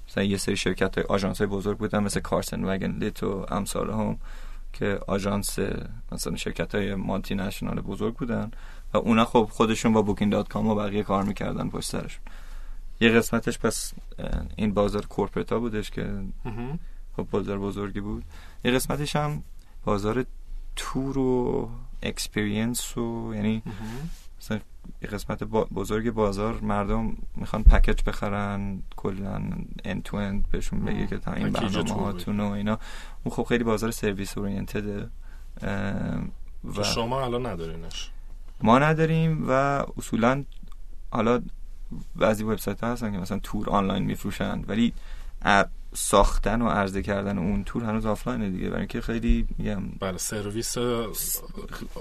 [0.10, 4.18] مثلا یه سری شرکت های آژانس های بزرگ بودن مثل کارسن Wagonlit و امثال هم
[4.74, 5.60] که آژانس
[6.12, 8.52] مثلا شرکت های multinational بزرگ بودن
[8.94, 12.22] و اونا خب خودشون با بوکینگ دات کام و بقیه کار می‌کردن پشت سرشون
[13.02, 13.94] یه قسمتش پس
[14.56, 16.14] این بازار corporate بودش که.
[17.18, 18.24] خب بازار بزرگی بود
[18.64, 19.44] یه قسمتش هم
[19.86, 20.26] بازار
[20.76, 21.70] تور و
[22.04, 23.64] experience و یعنی.
[24.42, 24.60] مثلا
[25.02, 29.42] یه قسمت بزرگ بازار مردم می‌خوان package بخرن کلا
[29.84, 31.08] end to end بهشون بگه.
[31.08, 32.80] که تا این package برنامه هاتون و اینا
[33.24, 35.10] اون خب خیلی بازار service oriented ه
[35.62, 36.20] که
[36.78, 38.10] و شما الان ندارینش
[38.62, 39.52] ما نداریم و
[39.98, 40.44] اصولا
[41.12, 41.42] حالا
[42.16, 44.94] بعضی وبسایت ها هستن که مثلا تور آنلاین میفروشن ولی
[45.96, 48.68] ساختن و عرضه کردن اون تور هنوز آفلاینه دیگه.
[48.68, 50.78] برای اینکه خیلی میگم بله سرویس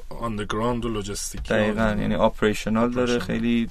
[0.09, 3.19] underground و لوجستیکی دقیقا یعنی operational داره.
[3.19, 3.69] خیلی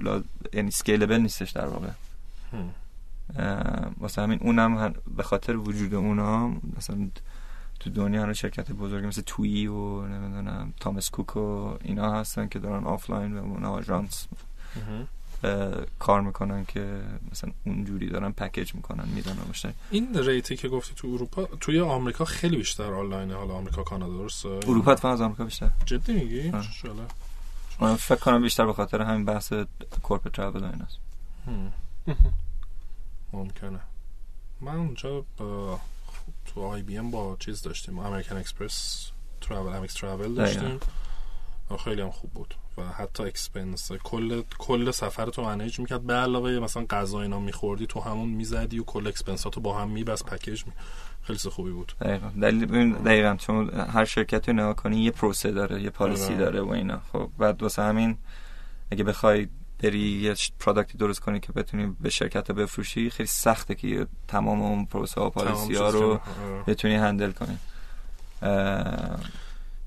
[0.00, 1.88] لا- یعنی scalable نیستش در واقع.
[2.52, 2.70] هم.
[3.98, 7.08] واسه همین اونم هن- به خاطر وجود اونا مثلا
[7.80, 12.58] تو دنیا هنوز شرکت بزرگی مثل تویی و نمی‌دونم تامس کوک و اینا هستن که
[12.58, 14.26] دارن آفلاین و اونا آژانس.
[15.98, 20.94] کار می‌کنن که مثلا اونجوری دارن package می‌کنن میدن مشتری این rate ی که گفتی
[20.94, 23.34] تو اروپا توی آمریکا خیلی بیشتر آنلاینه.
[23.34, 25.70] حالا آمریکا کانادا درسته؟ اروپا اتفاقا از آمریکا بیشتر.
[25.86, 26.52] جدی میگی؟
[27.80, 29.52] من فکر کنم بیشتر به خاطر همین بحث
[30.02, 30.98] corporate travel و ایناست
[31.46, 31.72] هم.
[33.32, 33.80] ممکنه.
[34.60, 35.80] من اونجا با
[36.46, 37.98] تو IBM با چیز داشتیم.
[37.98, 39.10] امریکن اکسپرس
[39.40, 40.80] ترافل Amex Travel داشتیم.
[41.84, 42.54] خیلی هم خوب بود.
[42.78, 46.02] و حتی expense کل کل سفر تو manage می‌کرد.
[46.02, 49.88] به علاوه مثلا غذا اینا میخوردی تو همون می‌زدی و کل expense اتو با هم
[49.88, 50.72] میبست package می
[51.22, 51.92] خیلی خوبی بود.
[52.00, 52.30] دقیقا.
[52.42, 53.36] دلیل ببین دقیقا.
[53.36, 56.36] چون هر شرکتی رو نگاه کنی یه پروسه داره یه policy.
[56.36, 57.00] داره و اینا.
[57.12, 58.18] خب بعد واسه همین
[58.90, 59.48] اگه بخوای
[59.82, 64.06] بری یه product ی درست کنی که بتونی به شرکت رو بفروشی خیلی سخته که
[64.28, 66.20] تمام اون پروسه ها و policy ها رو.
[66.66, 67.58] بتونی handle کنی.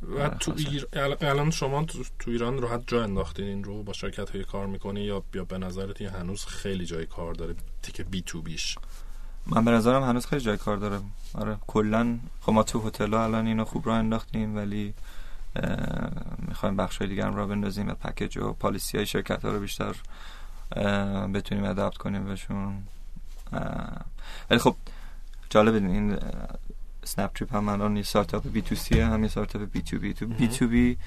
[0.01, 0.53] و آره، تو.
[0.57, 0.87] ایر...
[0.93, 4.67] ال- الان شما تو, تو ایران راحت جا انداختین این رو با شرکت های کار
[4.67, 8.77] می‌کنی یا یا به نظرت این هنوز خیلی جای کار داره؟ تیک بی تو بیش
[9.45, 10.99] من به نظرم هنوز خیلی جای کار داره.
[11.33, 14.93] آره کلا خب ما تو هتل الان اینو خوب راه انداختیم ولی
[16.47, 19.95] می‌خوایم بخش های دیگر رو بندازیم و پکیج و پالیسی های شرکت ها رو بیشتر
[21.33, 22.83] بتونیم ادابت کنیم بهشون.
[24.49, 24.75] ولی خب
[25.49, 26.17] جالب این
[27.03, 30.13] سنپ تریپ هم الان یه استارتاپ بی تو سی هم یه استارتاپ بی تو بی
[30.13, 30.97] تو بی تو بی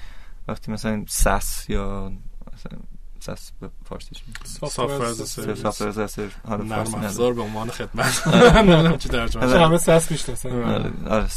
[0.47, 2.11] وقتی مثلا سس یا
[2.53, 2.79] مثلا
[3.19, 5.55] سس به فارسی a سافت service.
[5.55, 7.05] سافت از حالا نرم فارسی نداره.
[7.05, 8.27] افزار به عنوان خدمت.
[8.55, 9.65] نمی‌دونم چی ترجمه آره.
[9.65, 10.49] همه سس می‌شناسن.
[10.49, 11.27] آره آره.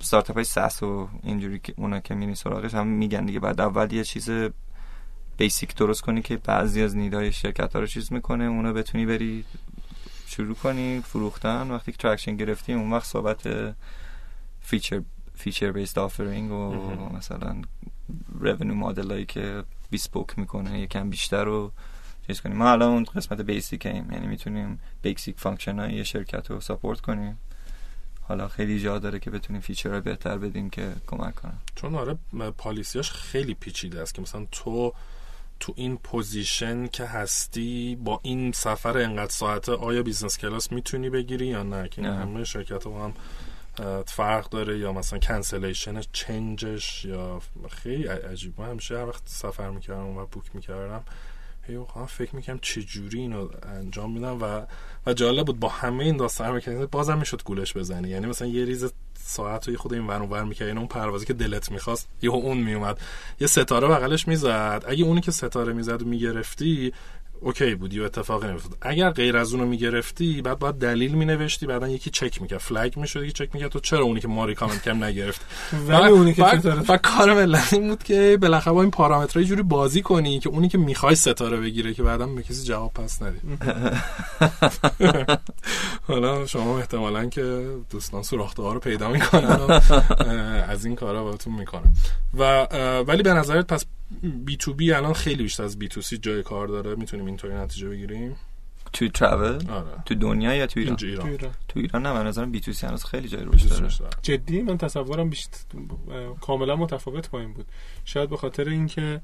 [0.00, 3.40] استارتاپ های سس و اینجوری که اونا که میری سراغش هم میگن دیگه.
[3.40, 4.30] بعد اول یه چیز
[5.36, 8.44] بیسیک درست کنی که بعضی از نیدهای شرکت ها رو چیز می‌کنه.
[8.44, 9.44] اونا بتونی بری
[10.26, 11.70] شروع کنی فروختن.
[11.70, 13.74] وقتی که traction گرفتی اون وقت صحبت
[14.60, 15.02] feature
[15.36, 17.16] feature based offering و مهم.
[17.16, 17.62] مثلا
[18.40, 21.72] revenue مدل هایی که bespoke می‌کنه یکم بیشتر رو
[22.26, 26.60] چیز کنیم ما الان اون قسمت basic ایم یعنی می‌تونیم basic function های شرکت رو
[26.60, 27.38] support کنیم.
[28.22, 31.58] حالا خیلی جا داره که بتونیم feature بهتر بدیم که کمک کنن.
[31.74, 32.18] چون آره
[32.58, 34.92] policy اش خیلی پیچیده است که مثلا تو
[35.60, 41.46] تو این position که هستی با این سفر انقدر ساعته آیا business class می‌تونی بگیری
[41.46, 42.02] یا نه؟ که.
[42.02, 43.14] همه شرکت هم
[44.06, 49.70] فرق داره یا مثلا cancellation change ش یا خیلی عجیب من همیشه هر وقت سفر
[49.70, 51.04] می‌کردم و book می‌کردم
[51.62, 51.78] هی
[52.08, 54.66] فکر می‌کنم چه جوری اینو انجام میدم و
[55.06, 58.08] و جالب بود با همه این داستان می‌کنم بازم می‌شد گولش بزنی.
[58.08, 61.32] یعنی مثلا یه ریز ساعت رو خود این ور ور می‌کرد یعنی اون پروازی که
[61.32, 62.98] دلت می‌خواست یهو اون میومد.
[63.40, 64.84] یه ستاره بغلش می‌زد.
[64.88, 66.92] اگه اونی که ستاره می‌زد می‌گرفتی
[67.44, 71.88] اوکی بودی و اتفاقی نمیافتاد اگر غیر از اونو می‌گرفتی بعد باید دلیل مینوشتی بعدا
[71.88, 72.58] یکی چک می‌کرد.
[72.58, 73.70] فلگ می‌شد یکی چک می‌کرد.
[73.70, 75.40] تو چرا اونی که ما ریکامند کم نگرفت؟
[75.88, 79.62] ولی اونی که فقط کار ملت این بود که بالاخره با این پارامترها یه جوری
[79.62, 83.38] بازی کنی که اونی که می‌خوای ستاره بگیره که بعدا به کسی جواب پس ندی.
[86.08, 89.80] حالا شما احتمالا که دوستان سوراخته ها رو پیدا می‌کنن و
[90.68, 91.94] از این کارا بهتون می‌کنن.
[92.38, 92.62] و
[93.06, 93.84] ولی به نظرت پس
[94.44, 96.94] B2B الان خیلی بیشتر از B2C جای کار داره.
[96.94, 98.36] می‌تونیم اینطوری نتیجه بگیریم؟
[98.92, 99.90] توی travel آره.
[100.06, 101.50] تو دنیا یا تو ایران؟ تو ایران.
[101.68, 102.06] تو ایران.
[102.06, 103.88] نه من نظرم B2C هنوز خیلی جای رشد داره.
[104.22, 105.58] جدی؟ من تصورم بیشتر
[106.40, 107.66] کاملا متفاوت با این بود.
[108.04, 109.20] شاید به خاطر اینکه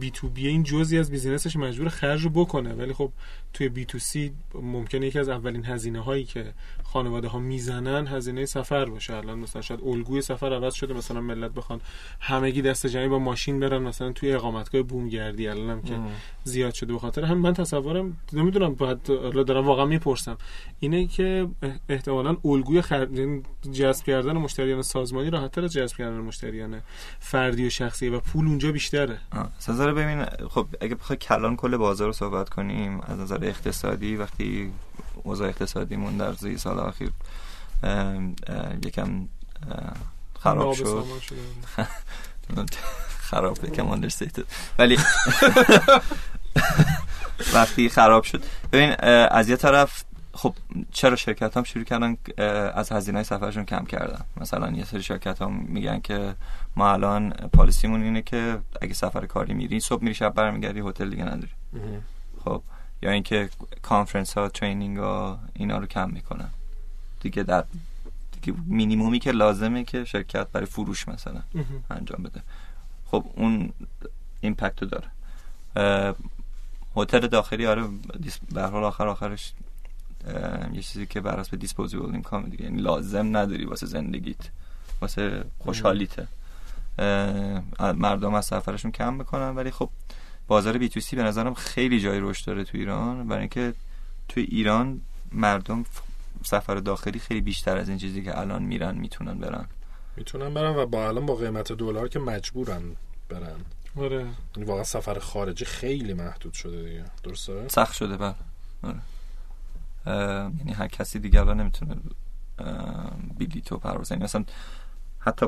[0.00, 2.74] B2B این جزئی از business ش مجبور خرج رو بکنه.
[2.74, 3.12] ولی خب
[3.52, 6.54] توی B2C ممکنه یکی از اولین هزینه هایی که
[6.92, 9.16] خانواده ها می‌زنن هزینه سفر باشه.
[9.16, 11.80] الان مثلا شاید الگوی سفر عوض شده مثلا ملت بخوان
[12.20, 15.48] همگی دست جمعی با ماشین برن مثلا توی اقامتگاه بومگردی.
[15.48, 15.98] الان هم که
[16.44, 18.76] زیاد شده به خاطر هم من تصورم نمی‌دونم
[19.08, 20.36] حالا دارم واقعا می‌پرسم.
[20.80, 21.48] اینه که
[21.88, 23.08] احتمالا الگوی خر...
[23.12, 26.80] یعنی جذب کردن مشتریان سازمانی راحت‌تر از جذب کردن مشتریان
[27.18, 29.18] فردی و شخصی و پول اونجا بیشتره.
[29.68, 34.72] نظر ببین خب اگه بخوای کلان کل بازار رو صحبت کنیم از نظر اقتصادی وقتی
[35.24, 37.12] اوضاع اقتصادیمون در زی سال اخیر
[38.84, 39.28] یکم
[40.42, 41.04] خراب شد.
[43.18, 44.10] خراب یکم
[44.78, 44.98] ولی
[47.54, 48.42] وقتی خراب شد.
[48.72, 48.94] ببین
[49.30, 50.54] از یه طرف خب
[50.92, 52.16] چرا شرکت هم شروع کردن
[52.74, 56.34] از هزینه سفرشون کم کردن؟ مثلا یه سری شرکت هم میگن که
[56.76, 61.24] ما الان پالیسیمون اینه که اگه سفر کاری میری صبح میری شب برمیگردی هتل دیگه
[61.24, 61.52] نداری.
[62.44, 62.62] خب
[63.02, 63.50] یا اینکه
[63.82, 66.50] کانفرنس ها training ها اینا رو کم می‌کنن.
[67.20, 67.64] دیگه در
[68.32, 71.42] دیگه مینیمومی که لازمه که شرکت برای فروش مثلا.
[71.90, 72.42] انجام بده.
[73.06, 73.72] خب اون
[74.40, 75.08] impact رو داره
[76.96, 77.84] هتل داخلی آره
[78.52, 79.52] به هر حال آخر آخرش
[80.72, 82.64] یه چیزی که بر اساس disposable income دیگه.
[82.64, 84.48] یعنی لازم نداری واسه زندگیت.
[85.00, 86.26] واسه خوشحالیته
[87.80, 89.90] مردم از سفرشون کم می‌کنن ولی خب
[90.50, 93.28] بازار بی تو سی به نظرم خیلی جای رشد داره تو ایران.
[93.28, 93.74] برای اینکه
[94.28, 95.00] تو ایران
[95.32, 95.84] مردم
[96.42, 99.66] سفر داخلی خیلی بیشتر از این چیزی که الان میرن می‌تونن برن.
[100.16, 102.82] می‌تونن برن و با الان با قیمت دلار که مجبورن
[103.28, 103.56] برن.
[103.96, 104.26] آره.
[104.56, 107.04] یعنی واقعا سفر خارجی خیلی محدود شده دیگه.
[107.22, 108.34] درسته؟ سخت شده بله.
[108.82, 109.00] آره.
[110.58, 111.96] یعنی هر کسی دیگه الان نمی‌تونه
[113.38, 114.44] بلیط و پرواز یعنی مثلا
[115.18, 115.46] حتی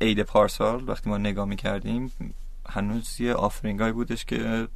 [0.00, 2.12] عید پارسال وقتی ما نگاه می‌کردیم
[2.68, 4.68] هنوز یه offering هایی بودش که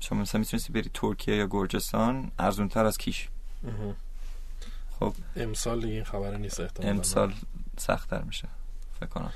[0.00, 3.28] شما مثلا می‌تونستی بری ترکیه یا گرجستان ارزون تر از کیش.
[5.00, 5.14] خب.
[5.36, 6.90] امسال این خبر نیست احتمالاً.
[6.96, 7.34] امسال
[7.78, 8.48] سختتر میشه
[9.00, 9.32] فکر کنم.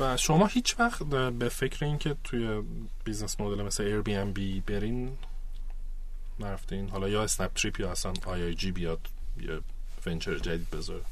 [0.00, 1.02] و شما هیچ وقت
[1.38, 2.62] به فکر این که توی
[3.04, 5.18] business model مثل Airbnb برین
[6.40, 9.00] نرفتین؟ حالا یا اسنپ تریپ یا اصلا IIG بیاد
[9.40, 9.60] یه
[10.06, 11.02] venture جدید بذاره.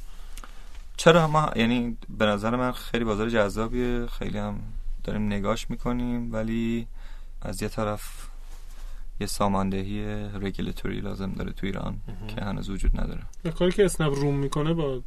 [0.96, 4.60] چرا؟ ما یعنی به نظر من خیلی بازار جذابیه خیلی هم
[5.04, 6.86] داریم نگاش می‌کنیم ولی
[7.42, 8.28] از یه طرف
[9.20, 13.22] یه ساماندهی رگولتوری لازم داره تو ایران که هنوز وجود نداره.
[13.44, 15.02] یه کاری که اسنپ room می‌کنه با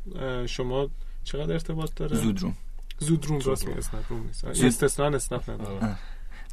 [0.45, 0.89] شما
[1.23, 2.55] چقدر ارتباط داره؟ زود room.
[2.99, 4.53] زود room راست اسنپ room نیست.
[4.53, 5.75] زود- استثنا اسنپ نداره.
[5.75, 5.95] آره.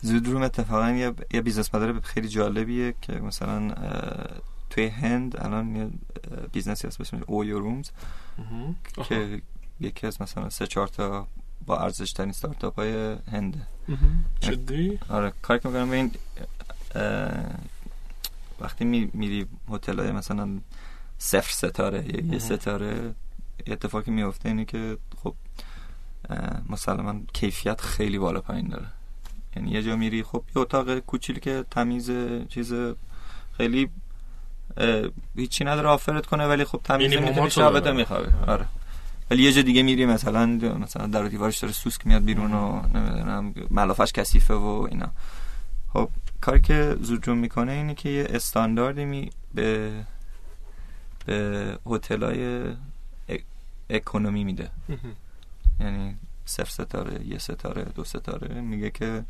[0.02, 3.74] زودروم اتفاقا یه, یه business model خیلی جالبیه که مثلا
[4.70, 5.90] توی هند الان یه
[6.52, 7.90] business ی هست به اسم OYO Rooms.
[9.08, 9.42] که
[9.80, 11.26] یکی از مثلا سه چهار تا
[11.66, 13.58] با ارزش ترین ستارتاپ های هنده.
[14.40, 16.10] جدی آره کاری که می‌کنم
[16.94, 17.32] اه،
[18.60, 20.48] وقتی می- میری هتل های مثلا
[21.18, 22.38] صفر ستاره یا یه.
[22.38, 23.14] ستاره
[23.66, 25.34] اتفاقی میفته اینه که خب
[26.68, 28.86] مسلما کیفیت خیلی بالا پایین داره
[29.56, 32.10] یعنی یه جا میری خب یه اتاق کوچیلی که تمیز
[32.48, 32.72] چیز
[33.56, 33.88] خیلی
[35.36, 37.96] هیچی نداره آفرت کنه ولی خب تمیز می‌تونی شبت داره.
[37.96, 38.66] میخوابه آره
[39.30, 40.46] ولی یه جا دیگه میری مثلا
[40.78, 45.08] مثلا در دیوارش داره سوسک میاد بیرون و نمی‌دونم ملافش کثیفه و اینا.
[45.92, 46.08] خب
[46.40, 49.92] کاری که زودجون می‌کنه اینه که یه استانداردی می به
[51.26, 52.64] به هتلای
[53.90, 54.70] اکونومی میده.
[55.80, 58.60] یعنی صفر ستاره یه ستاره دو ستاره.
[58.60, 59.24] میگه که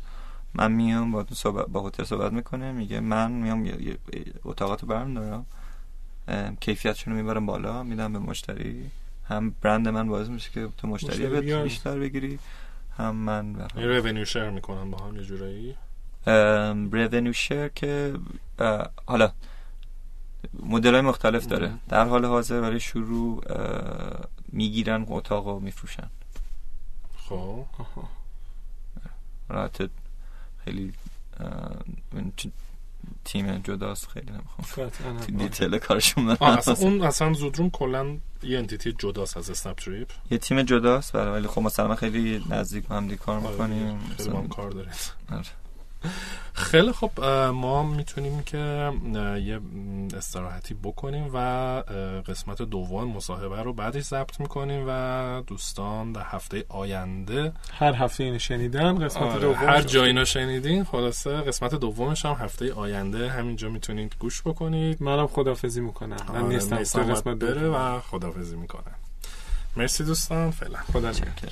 [0.53, 3.69] من میام با صحبت با هتل صحبت می‌کنه میگه من میام
[4.45, 5.45] اتاقاتو برم دارم
[6.59, 8.91] کیفیتشون رو می‌برم بالا میدم به مشتری.
[9.27, 11.41] هم برند من باعث میشه که تو مشتری.
[11.63, 12.39] بیشتر بگیری
[12.97, 15.75] هم من برام این رونیو شیر می‌کنن با هم یه جورایی
[16.91, 18.13] رونیو شیر که
[19.05, 19.31] حالا
[20.63, 21.79] مدل های مختلف داره مهم.
[21.89, 23.43] در حال حاضر برای شروع
[24.51, 26.09] می‌گیرن اتاق رو میفروشن
[27.17, 27.65] خب.
[29.49, 29.89] راحت
[30.65, 30.93] خیلی
[33.25, 35.19] تیم جداست خیلی نمی‌خوام.
[35.37, 36.29] detail کارشون.
[36.29, 41.31] اصلا اون اصلا زودروم کلا یه entity جداست از اسنپ تریپ یه تیم جداست بله
[41.31, 45.11] ولی خب مثلا خیلی نزدیک هم دیگه کار آره، می‌کنیم خیلی با هم کار دارید
[45.31, 45.64] آره.
[46.53, 47.23] خیلی خب
[47.53, 48.91] ما می‌تونیم که
[49.43, 49.59] یه
[50.17, 51.37] استراحتی بکنیم و
[52.27, 58.39] قسمت دوم مصاحبه رو بعدش ضبط می‌کنیم و دوستان در هفته آینده هر هفته اینو
[58.39, 63.69] شنیدن قسمت آره، دوم هر جا اینو شنیدین خلاصه قسمت دومش هم هفته آینده همینجا
[63.69, 65.03] می‌تونید گوش بکنید.
[65.03, 66.17] منم خدافزی می‌کنم.
[66.29, 67.69] من آره، نیستم قسمت بره.
[67.69, 68.95] و خدافزی می‌کنه.
[69.77, 70.79] مرسی دوستان فعلا.
[70.93, 71.51] خدا نگهدار.